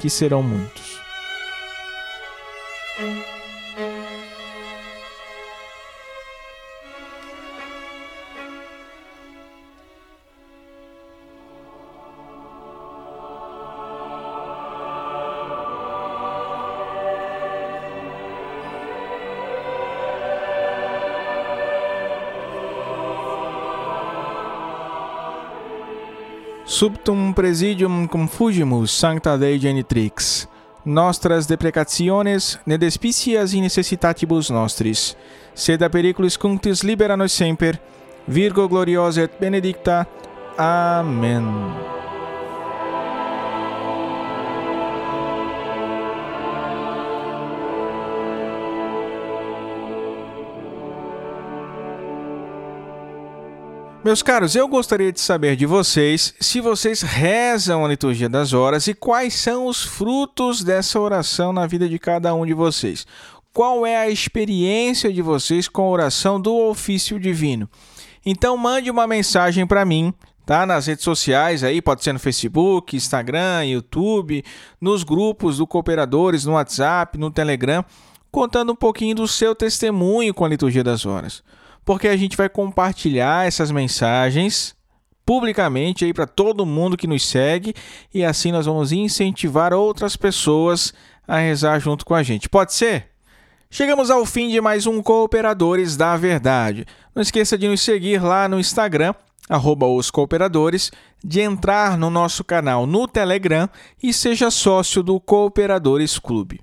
[0.00, 1.03] que serão muitos.
[26.74, 30.48] Subtum presidium confugimus sancta Dei genitrix.
[30.84, 35.16] Nostras deprecationes ne despicias in necessitatibus nostris.
[35.54, 37.80] Sed a periculis cunctis libera nos semper.
[38.26, 40.04] Virgo gloriosa et benedicta.
[40.58, 41.93] Amen.
[54.04, 58.86] Meus caros, eu gostaria de saber de vocês se vocês rezam a liturgia das horas
[58.86, 63.06] e quais são os frutos dessa oração na vida de cada um de vocês.
[63.50, 67.66] Qual é a experiência de vocês com a oração do ofício divino?
[68.26, 70.12] Então mande uma mensagem para mim,
[70.44, 70.66] tá?
[70.66, 74.44] Nas redes sociais aí, pode ser no Facebook, Instagram, YouTube,
[74.78, 77.82] nos grupos do Cooperadores, no WhatsApp, no Telegram,
[78.30, 81.42] contando um pouquinho do seu testemunho com a liturgia das horas
[81.84, 84.74] porque a gente vai compartilhar essas mensagens
[85.24, 87.74] publicamente aí para todo mundo que nos segue
[88.12, 90.92] e assim nós vamos incentivar outras pessoas
[91.26, 92.48] a rezar junto com a gente.
[92.48, 93.08] Pode ser?
[93.70, 96.86] Chegamos ao fim de mais um Cooperadores da Verdade.
[97.14, 99.14] Não esqueça de nos seguir lá no Instagram,
[99.48, 100.92] arroba os cooperadores,
[101.24, 103.68] de entrar no nosso canal no Telegram
[104.02, 106.60] e seja sócio do Cooperadores Clube.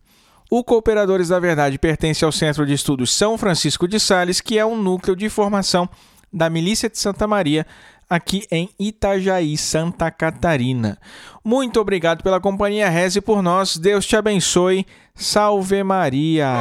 [0.53, 4.65] O Cooperadores da Verdade pertence ao Centro de Estudos São Francisco de Sales, que é
[4.65, 5.87] um núcleo de formação
[6.31, 7.65] da Milícia de Santa Maria,
[8.09, 10.97] aqui em Itajaí, Santa Catarina.
[11.41, 14.85] Muito obrigado pela companhia, reze por nós, Deus te abençoe,
[15.15, 16.51] salve Maria!